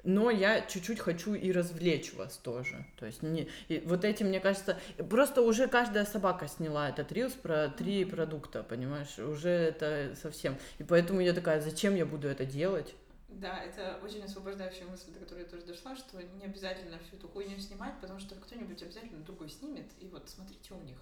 но 0.04 0.30
я 0.30 0.62
чуть-чуть 0.62 1.00
хочу 1.00 1.34
и 1.34 1.52
развлечь 1.52 2.14
вас 2.14 2.38
тоже. 2.38 2.86
То 3.00 3.06
есть 3.06 3.24
не, 3.24 3.50
и 3.68 3.80
вот 3.86 4.06
этим, 4.06 4.28
мне 4.28 4.40
кажется, 4.40 4.78
просто 5.10 5.42
уже 5.42 5.68
каждая 5.68 6.06
собака 6.06 6.48
сняла 6.48 6.90
этот 6.90 7.12
рилс 7.12 7.34
про 7.34 7.70
три 7.70 8.06
продукта, 8.06 8.64
понимаешь, 8.64 9.18
уже 9.18 9.50
это 9.50 10.16
совсем. 10.22 10.58
И 10.80 10.84
поэтому 10.84 11.22
я 11.22 11.34
такая, 11.34 11.62
зачем 11.62 11.96
я 11.96 12.06
буду 12.06 12.28
это 12.28 12.46
делать? 12.46 12.94
Да, 13.32 13.64
это 13.64 14.00
очень 14.04 14.24
освобождающая 14.24 14.86
мысль, 14.86 15.12
до 15.12 15.20
которой 15.20 15.44
я 15.44 15.46
тоже 15.46 15.66
дошла, 15.66 15.96
что 15.96 16.22
не 16.22 16.46
обязательно 16.46 17.00
всю 17.00 17.16
эту 17.16 17.28
хуйню 17.30 17.58
снимать, 17.60 17.94
потому 18.02 18.20
что 18.20 18.36
кто-нибудь 18.36 18.82
обязательно 18.84 19.24
другой 19.24 19.50
снимет, 19.50 19.86
и 20.00 20.08
вот 20.08 20.30
смотрите 20.30 20.74
у 20.74 20.82
них. 20.82 20.98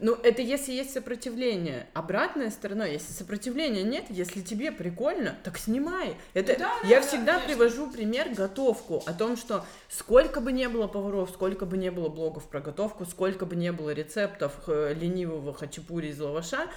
Ну, 0.00 0.14
это 0.14 0.42
если 0.42 0.72
есть 0.72 0.92
сопротивление. 0.92 1.86
Обратная 1.94 2.50
сторона, 2.50 2.86
если 2.86 3.12
сопротивления 3.12 3.82
нет, 3.82 4.06
если 4.08 4.40
тебе 4.40 4.72
прикольно, 4.72 5.36
так 5.44 5.58
снимай. 5.58 6.16
Это 6.34 6.58
да, 6.58 6.72
я 6.84 7.00
да, 7.00 7.06
всегда 7.06 7.38
да, 7.38 7.46
привожу 7.46 7.90
пример 7.90 8.30
готовку 8.34 9.02
о 9.06 9.12
том, 9.12 9.36
что 9.36 9.64
сколько 9.88 10.40
бы 10.40 10.52
не 10.52 10.68
было 10.68 10.88
поваров, 10.88 11.30
сколько 11.30 11.66
бы 11.66 11.76
не 11.76 11.90
было 11.90 12.08
блогов 12.08 12.48
про 12.48 12.60
готовку, 12.60 13.04
сколько 13.04 13.46
бы 13.46 13.56
не 13.56 13.72
было 13.72 13.90
рецептов 13.90 14.54
э, 14.66 14.94
ленивого 14.94 15.54
хачапури 15.54 16.08
из 16.08 16.20
лаваша, 16.20 16.68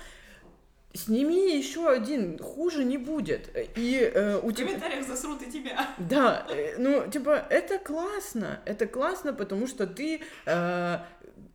Сними 0.94 1.58
еще 1.58 1.90
один, 1.90 2.38
хуже 2.38 2.86
не 2.86 3.00
будет. 3.00 3.50
И 3.76 4.12
э, 4.14 4.40
у 4.44 4.52
тебя... 4.52 4.68
В 4.68 4.70
комментариях 4.70 5.08
засрут 5.08 5.42
и 5.42 5.52
тебя. 5.52 5.90
Да, 5.98 6.46
э, 6.50 6.78
ну, 6.78 7.10
типа, 7.10 7.48
это 7.50 7.80
классно. 7.80 8.62
Это 8.66 8.86
классно, 8.86 9.34
потому 9.34 9.66
что 9.66 9.88
ты 9.88 10.22
э, 10.46 11.00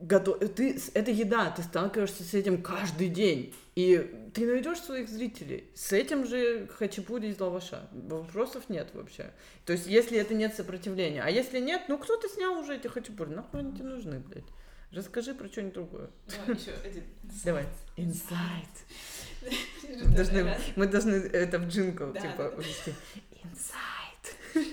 готов... 0.01 0.41
Ты... 0.41 0.81
Это 0.93 1.13
еда, 1.13 1.51
ты 1.51 1.63
сталкиваешься 1.63 2.25
с 2.25 2.35
этим 2.35 2.61
каждый 2.63 3.09
день. 3.09 3.55
И 3.77 4.31
ты 4.35 4.45
найдешь 4.45 4.81
своих 4.81 5.09
зрителей. 5.09 5.71
С 5.73 5.93
этим 5.93 6.27
же 6.27 6.67
хачапури 6.77 7.29
из 7.29 7.39
лаваша. 7.39 7.89
Вопросов 7.93 8.69
нет 8.69 8.89
вообще. 8.93 9.31
То 9.65 9.73
есть, 9.73 9.87
если 9.87 10.19
это 10.19 10.35
нет 10.35 10.57
сопротивления. 10.57 11.23
А 11.23 11.31
если 11.31 11.61
нет, 11.61 11.83
ну 11.87 11.97
кто-то 11.97 12.29
снял 12.29 12.59
уже 12.59 12.75
эти 12.75 12.89
хачапури. 12.89 13.31
Нахуй 13.31 13.61
они 13.61 13.73
тебе 13.73 13.85
нужны, 13.85 14.19
блядь. 14.19 14.43
Расскажи 14.91 15.35
про 15.35 15.49
что-нибудь 15.49 15.75
другое. 15.75 16.11
Ну, 16.47 16.55
еще 16.55 16.73
один. 16.85 17.05
Давай. 17.45 17.67
Инсайт. 17.97 18.69
Мы 19.43 20.15
должны, 20.15 20.59
мы 20.77 20.87
должны 20.87 21.15
это 21.15 21.59
в 21.59 21.69
джингл, 21.69 22.13
да, 22.13 22.21
типа, 22.21 22.53
увести. 22.57 22.95
Инсайт. 23.43 24.69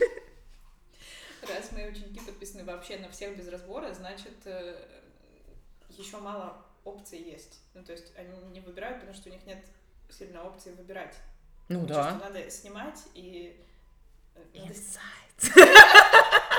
Раз 1.41 1.71
мои 1.71 1.89
ученики 1.89 2.19
подписаны 2.19 2.63
вообще 2.63 2.97
на 2.97 3.09
всех 3.09 3.37
без 3.37 3.47
разбора, 3.47 3.93
значит, 3.93 4.33
э, 4.45 4.75
еще 5.89 6.17
мало 6.17 6.65
опций 6.83 7.19
есть. 7.19 7.59
Ну, 7.73 7.83
то 7.83 7.91
есть 7.91 8.11
они 8.17 8.37
не 8.51 8.59
выбирают, 8.59 8.99
потому 8.99 9.15
что 9.15 9.29
у 9.29 9.31
них 9.31 9.45
нет 9.45 9.63
сильно 10.09 10.43
опции 10.43 10.71
выбирать. 10.71 11.15
Ну 11.69 11.81
потому 11.81 12.03
да. 12.03 12.09
Что 12.11 12.19
надо 12.27 12.49
снимать 12.49 12.99
и... 13.13 13.63
Э, 14.35 14.41
Инсайт. 14.53 15.55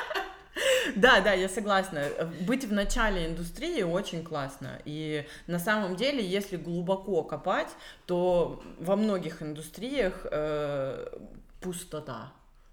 Да, 0.94 1.20
да, 1.20 1.32
я 1.32 1.48
согласна. 1.48 2.04
Быть 2.40 2.64
в 2.64 2.72
начале 2.72 3.26
индустрии 3.26 3.82
очень 3.82 4.22
классно. 4.22 4.80
И 4.84 5.26
на 5.46 5.58
самом 5.58 5.96
деле, 5.96 6.24
если 6.24 6.56
глубоко 6.56 7.22
копать, 7.22 7.68
то 8.06 8.62
во 8.78 8.96
многих 8.96 9.42
индустриях 9.42 10.26
э, 10.30 11.06
пустота. 11.60 12.32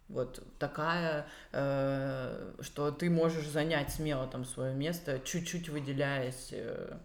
Вот 0.10 0.44
такая, 0.60 1.28
э, 1.54 2.54
что 2.62 2.92
ты 2.92 3.10
можешь 3.10 3.48
занять 3.48 3.92
смело 3.92 4.28
там 4.28 4.46
свое 4.46 4.74
место, 4.74 5.20
чуть-чуть 5.24 5.70
выделяясь, 5.70 6.50
э, 6.52 6.98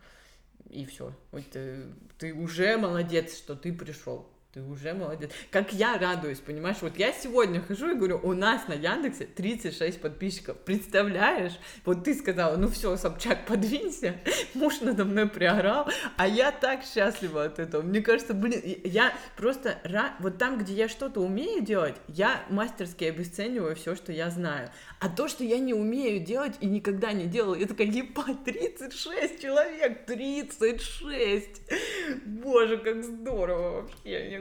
и 0.68 0.84
все. 0.84 1.12
Вот 1.30 1.48
ты, 1.50 1.86
ты 2.18 2.34
уже 2.34 2.76
молодец, 2.76 3.36
что 3.36 3.54
ты 3.54 3.72
пришел 3.72 4.28
ты 4.52 4.62
уже 4.62 4.94
молодец. 4.94 5.30
Как 5.50 5.74
я 5.74 5.98
радуюсь, 5.98 6.38
понимаешь? 6.38 6.78
Вот 6.80 6.96
я 6.96 7.12
сегодня 7.12 7.60
хожу 7.60 7.90
и 7.90 7.94
говорю, 7.94 8.18
у 8.22 8.32
нас 8.32 8.66
на 8.66 8.72
Яндексе 8.72 9.26
36 9.26 10.00
подписчиков. 10.00 10.56
Представляешь? 10.56 11.52
Вот 11.84 12.04
ты 12.04 12.14
сказала, 12.14 12.56
ну 12.56 12.68
все, 12.68 12.96
Собчак, 12.96 13.44
подвинься. 13.46 14.16
Муж 14.54 14.80
надо 14.80 15.04
мной 15.04 15.28
приорал, 15.28 15.88
а 16.16 16.26
я 16.26 16.50
так 16.50 16.82
счастлива 16.82 17.44
от 17.44 17.58
этого. 17.58 17.82
Мне 17.82 18.00
кажется, 18.00 18.32
блин, 18.32 18.62
я 18.84 19.12
просто. 19.36 19.78
Вот 20.18 20.38
там, 20.38 20.56
где 20.58 20.72
я 20.72 20.88
что-то 20.88 21.20
умею 21.20 21.62
делать, 21.62 21.96
я 22.08 22.42
мастерски 22.48 23.04
обесцениваю 23.04 23.76
все, 23.76 23.94
что 23.96 24.12
я 24.12 24.30
знаю. 24.30 24.70
А 24.98 25.10
то, 25.10 25.28
что 25.28 25.44
я 25.44 25.58
не 25.58 25.74
умею 25.74 26.24
делать 26.24 26.54
и 26.60 26.66
никогда 26.66 27.12
не 27.12 27.26
делала, 27.26 27.54
я 27.54 27.66
такая, 27.66 27.86
ебать, 27.86 28.44
36 28.44 29.42
человек, 29.42 30.06
36! 30.06 31.60
Боже, 32.24 32.78
как 32.78 33.04
здорово 33.04 33.82
вообще. 33.82 34.37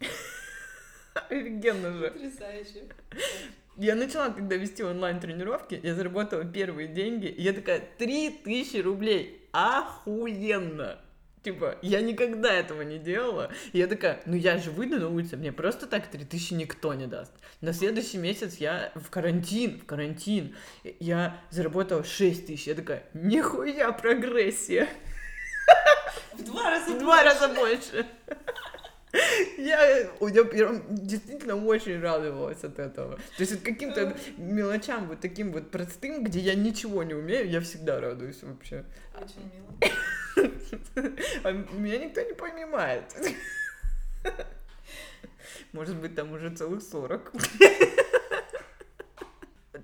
Офигенно 1.30 1.92
же. 1.92 2.10
Потрясающе. 2.10 2.84
Я 3.76 3.94
начала, 3.94 4.30
когда 4.30 4.56
вести 4.56 4.82
онлайн-тренировки, 4.82 5.78
я 5.82 5.94
заработала 5.94 6.44
первые 6.44 6.88
деньги, 6.88 7.26
и 7.26 7.42
я 7.42 7.52
такая, 7.52 7.80
3000 7.98 8.78
рублей, 8.78 9.48
охуенно! 9.52 10.98
Типа, 11.44 11.78
я 11.82 12.00
никогда 12.00 12.52
этого 12.52 12.82
не 12.82 12.98
делала. 12.98 13.52
И 13.72 13.78
я 13.78 13.86
такая, 13.86 14.20
ну 14.26 14.34
я 14.34 14.58
же 14.58 14.72
выйду 14.72 14.98
на 14.98 15.08
улицу, 15.08 15.36
мне 15.36 15.52
просто 15.52 15.86
так 15.86 16.08
3000 16.08 16.54
никто 16.54 16.92
не 16.94 17.06
даст. 17.06 17.32
На 17.60 17.72
следующий 17.72 18.18
месяц 18.18 18.56
я 18.56 18.90
в 18.96 19.08
карантин, 19.10 19.78
в 19.78 19.86
карантин, 19.86 20.56
я 20.98 21.40
заработала 21.50 22.02
6 22.02 22.48
тысяч. 22.48 22.66
Я 22.66 22.74
такая, 22.74 23.04
нихуя 23.14 23.92
прогрессия. 23.92 24.88
В 26.32 26.44
два 26.44 26.70
раза 26.70 26.90
В 26.90 26.98
два 26.98 27.22
раза 27.22 27.48
больше. 27.48 28.06
Я, 29.56 30.10
я 30.20 30.44
прям 30.44 30.82
действительно 30.90 31.56
очень 31.56 32.00
радовалась 32.00 32.62
от 32.62 32.78
этого. 32.78 33.16
То 33.16 33.40
есть 33.42 33.62
каким-то 33.62 34.16
мелочам 34.36 35.06
вот 35.08 35.20
таким 35.20 35.52
вот 35.52 35.70
простым, 35.70 36.24
где 36.24 36.40
я 36.40 36.54
ничего 36.54 37.02
не 37.02 37.14
умею, 37.14 37.48
я 37.48 37.60
всегда 37.60 38.00
радуюсь 38.00 38.42
вообще. 38.42 38.84
Очень 39.14 39.50
мило. 39.54 39.68
А 41.42 41.52
меня 41.52 41.98
никто 41.98 42.20
не 42.20 42.34
понимает. 42.34 43.04
Может 45.72 45.96
быть, 45.96 46.14
там 46.14 46.32
уже 46.32 46.50
целых 46.50 46.82
сорок. 46.82 47.32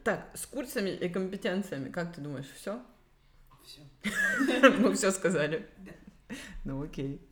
Так, 0.03 0.29
с 0.35 0.45
курсами 0.45 0.91
и 0.91 1.09
компетенциями, 1.09 1.89
как 1.89 2.15
ты 2.15 2.21
думаешь, 2.21 2.51
все? 2.55 2.83
Все. 3.65 3.81
Мы 4.79 4.93
все 4.93 5.11
сказали. 5.11 5.67
Да. 5.79 5.93
Ну 6.65 6.83
окей. 6.83 7.23